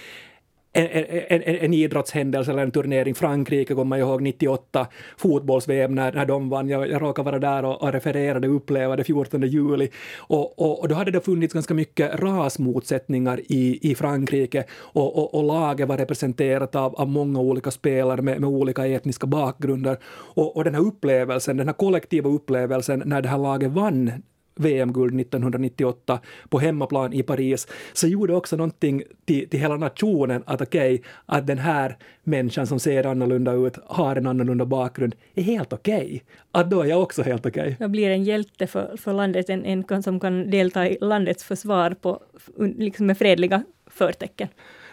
en, 0.79 1.43
en, 1.43 1.57
en, 1.57 1.75
idrottshändelse 1.75 2.51
eller 2.51 2.63
en 2.63 2.71
turnering. 2.71 3.15
Frankrike 3.15 3.75
kommer 3.75 3.97
jag 3.97 4.09
ihåg 4.09 4.23
98, 4.23 4.87
fotbolls-VM 5.17 5.95
när, 5.95 6.13
när 6.13 6.27
de 6.27 6.49
vann. 6.49 6.69
Jag, 6.69 6.91
jag 6.91 7.03
råkade 7.03 7.31
vara 7.31 7.39
där 7.39 7.65
och, 7.65 7.83
och 7.83 7.93
refererade 7.93 8.49
och 8.49 8.57
uppleva 8.57 8.97
det 8.97 9.05
14 9.05 9.43
juli. 9.43 9.89
Och, 10.17 10.59
och, 10.59 10.81
och, 10.81 10.89
då 10.89 10.95
hade 10.95 11.11
det 11.11 11.21
funnits 11.21 11.55
ganska 11.55 11.75
mycket 11.75 12.21
rasmotsättningar 12.21 13.41
i, 13.49 13.91
i 13.91 13.95
Frankrike 13.95 14.65
och, 14.73 15.19
och, 15.19 15.35
och 15.35 15.45
laget 15.45 15.89
var 15.89 15.97
representerat 15.97 16.75
av, 16.75 16.95
av 16.95 17.09
många 17.09 17.41
olika 17.41 17.71
spelare 17.71 18.23
med, 18.23 18.41
med 18.41 18.51
olika 18.51 18.87
etniska 18.87 19.27
bakgrunder. 19.27 19.97
Och, 20.35 20.57
och 20.57 20.65
den 20.65 20.75
här 20.75 20.83
upplevelsen, 20.83 21.57
den 21.57 21.69
här 21.69 21.75
kollektiva 21.75 22.31
upplevelsen 22.31 23.03
när 23.07 23.23
det 23.23 23.29
här 23.29 23.39
laget 23.39 23.71
vann 23.71 24.13
VM-guld 24.59 25.21
1998 25.21 26.21
på 26.49 26.59
hemmaplan 26.59 27.13
i 27.13 27.23
Paris, 27.23 27.69
så 27.93 28.07
gjorde 28.07 28.35
också 28.35 28.57
någonting 28.57 29.03
till, 29.25 29.49
till 29.49 29.61
hela 29.61 29.77
nationen 29.77 30.43
att 30.47 30.61
okej, 30.61 30.95
okay, 30.95 31.11
att 31.27 31.47
den 31.47 31.59
här 31.59 31.97
människan 32.25 32.67
som 32.67 32.81
ser 32.81 33.07
annorlunda 33.07 33.53
ut, 33.53 33.79
har 33.87 34.17
en 34.17 34.27
annorlunda 34.27 34.65
bakgrund, 34.65 35.15
är 35.35 35.43
helt 35.43 35.73
okej. 35.73 35.97
Okay. 35.97 36.21
Att 36.53 36.71
då 36.71 36.83
är 36.83 36.87
jag 36.87 37.03
också 37.03 37.23
helt 37.23 37.47
okej. 37.47 37.63
Okay. 37.63 37.77
Jag 37.79 37.91
blir 37.91 38.11
en 38.11 38.25
hjälte 38.25 38.67
för, 38.67 38.97
för 38.97 39.13
landet, 39.13 39.51
en, 39.51 39.65
en 39.65 40.03
som 40.03 40.21
kan 40.21 40.51
delta 40.51 40.89
i 40.89 40.99
landets 41.01 41.45
försvar 41.45 41.91
på, 41.91 42.23
liksom 42.57 43.07
med 43.07 43.19
fredliga 43.19 43.63
förtecken. 43.87 44.49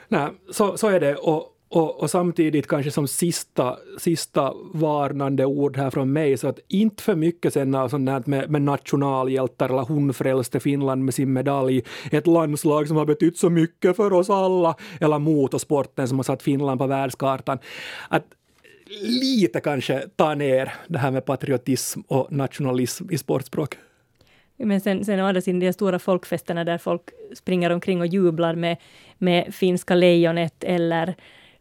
Nej, 0.07 0.29
så, 0.51 0.77
så 0.77 0.87
är 0.87 0.99
det. 0.99 1.15
Och, 1.15 1.54
och, 1.69 2.01
och, 2.01 2.09
samtidigt 2.09 2.67
kanske 2.67 2.91
som 2.91 3.07
sista, 3.07 3.77
sista 3.99 4.53
varnande 4.73 5.45
ord 5.45 5.77
här 5.77 5.89
från 5.89 6.13
mig, 6.13 6.37
så 6.37 6.47
att 6.47 6.59
inte 6.67 7.03
för 7.03 7.15
mycket 7.15 7.53
sen 7.53 7.75
av 7.75 7.89
sånt 7.89 8.05
där 8.05 8.23
med, 8.25 8.49
med 8.49 8.61
nationalhjältar 8.61 9.69
eller 9.69 9.81
hon 9.81 10.13
frälste 10.13 10.59
Finland 10.59 11.05
med 11.05 11.13
sin 11.13 11.33
medalj, 11.33 11.83
ett 12.11 12.27
landslag 12.27 12.87
som 12.87 12.97
har 12.97 13.05
betytt 13.05 13.37
så 13.37 13.49
mycket 13.49 13.95
för 13.95 14.13
oss 14.13 14.29
alla, 14.29 14.75
eller 14.99 15.19
motorsporten 15.19 16.07
som 16.07 16.19
har 16.19 16.23
satt 16.23 16.43
Finland 16.43 16.79
på 16.79 16.87
världskartan. 16.87 17.57
Att 18.09 18.25
lite 19.01 19.59
kanske 19.59 20.03
ta 20.15 20.35
ner 20.35 20.73
det 20.87 20.99
här 20.99 21.11
med 21.11 21.25
patriotism 21.25 22.01
och 22.07 22.31
nationalism 22.31 23.11
i 23.11 23.17
sportspråk. 23.17 23.77
Men 24.57 24.81
sen, 24.81 25.05
sen 25.05 25.19
å 25.19 25.25
andra 25.25 25.41
sidan 25.41 25.59
de 25.59 25.73
stora 25.73 25.99
folkfesterna 25.99 26.63
där 26.63 26.77
folk 26.77 27.01
springer 27.33 27.69
omkring 27.69 28.01
och 28.01 28.07
jublar 28.07 28.55
med, 28.55 28.77
med 29.17 29.55
finska 29.55 29.95
lejonet 29.95 30.63
eller 30.63 31.15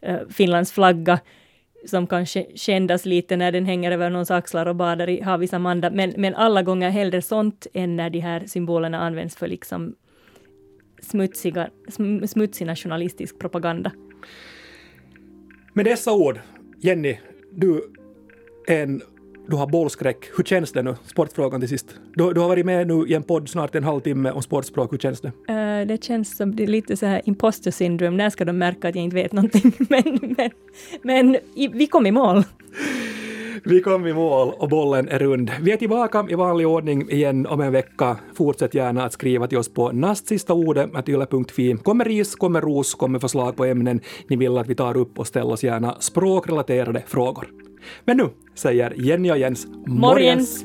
Eh, 0.05 0.21
Finlands 0.29 0.73
flagga. 0.73 1.21
som 1.87 2.07
kanske 2.07 2.47
kändas 2.55 3.05
lite 3.05 3.37
när 3.37 3.53
den 3.53 3.67
hänger 3.67 3.93
över 3.93 4.11
någons 4.11 4.31
axlar 4.31 4.67
och 4.67 4.77
badar 4.77 5.09
i 5.09 5.21
Havis 5.21 5.53
Amanda, 5.53 5.90
men, 5.90 6.14
men 6.17 6.35
alla 6.35 6.62
gånger 6.62 6.90
hellre 6.90 7.23
sånt 7.23 7.67
än 7.75 7.97
när 7.97 8.11
de 8.11 8.21
här 8.21 8.47
symbolerna 8.47 8.99
används 8.99 9.37
för 9.37 9.49
liksom 9.49 9.95
smutsiga, 11.03 11.71
sm, 11.88 12.25
smutsig 12.27 12.67
nationalistisk 12.67 13.38
propaganda. 13.38 13.93
Med 15.73 15.85
dessa 15.85 16.12
ord, 16.12 16.40
Jenny, 16.79 17.19
du 17.53 17.93
är 18.67 18.83
en 18.83 19.03
du 19.47 19.57
har 19.57 19.67
bollskräck. 19.67 20.25
Hur 20.37 20.45
känns 20.45 20.73
det 20.73 20.83
nu? 20.83 20.97
Sportfrågan 21.07 21.61
till 21.61 21.69
sist. 21.69 21.95
Du, 22.15 22.33
du 22.33 22.41
har 22.41 22.49
varit 22.49 22.67
med 22.67 22.87
nu 22.87 23.07
i 23.09 23.15
en 23.15 23.23
podd 23.23 23.49
snart 23.49 23.75
en 23.75 23.85
halvtimme 23.85 24.31
om 24.31 24.43
sportspråk. 24.43 24.93
Hur 24.93 24.99
känns 24.99 25.21
det? 25.21 25.29
Uh, 25.29 25.87
det 25.87 26.05
känns 26.05 26.37
som 26.37 26.57
det 26.57 26.63
är 26.63 26.67
lite 26.67 26.97
så 26.97 27.07
här 27.07 27.23
imposter 27.25 27.71
syndrome. 27.71 28.17
När 28.17 28.31
ska 28.31 28.45
de 28.45 28.59
märka 28.59 28.89
att 28.89 28.95
jag 28.95 29.05
inte 29.05 29.17
vet 29.17 29.33
någonting? 29.33 29.73
men 29.89 30.35
men, 30.37 30.51
men 31.03 31.37
i, 31.55 31.69
vi 31.69 31.87
kom 31.87 32.07
i 32.07 32.11
mål. 32.11 32.45
Vi 33.67 33.81
kom 33.81 34.07
i 34.07 34.13
mål 34.13 34.53
och 34.59 34.69
bollen 34.69 35.09
är 35.09 35.19
rund. 35.19 35.51
Vi 35.61 35.73
är 35.73 35.77
tillbaka 35.77 36.27
i 36.29 36.35
vanlig 36.35 36.67
ordning 36.67 37.11
igen 37.11 37.47
om 37.47 37.61
en 37.61 37.73
vecka. 37.73 38.17
Fortsätt 38.35 38.75
gärna 38.75 39.05
att 39.05 39.13
skriva 39.13 39.47
till 39.47 39.59
oss 39.59 39.69
på 39.69 39.93
nastsistaordet.yle.fi. 39.93 41.77
Kommer 41.83 42.05
ris, 42.05 42.35
kommer 42.35 42.61
ros, 42.61 42.95
kommer 42.95 43.19
förslag 43.19 43.57
på 43.57 43.65
ämnen 43.65 44.01
ni 44.29 44.37
vill 44.37 44.59
att 44.59 44.69
vi 44.69 44.75
tar 44.75 44.97
upp 44.97 45.19
och 45.19 45.27
ställ 45.27 45.47
oss 45.47 45.65
gärna 45.65 45.97
språkrelaterade 46.01 47.03
frågor. 47.07 47.63
Men 48.05 48.16
nu 48.16 48.29
säger 48.55 48.94
Jenny 48.97 49.31
och 49.31 49.38
Jens 49.38 49.66
morgens! 49.87 50.64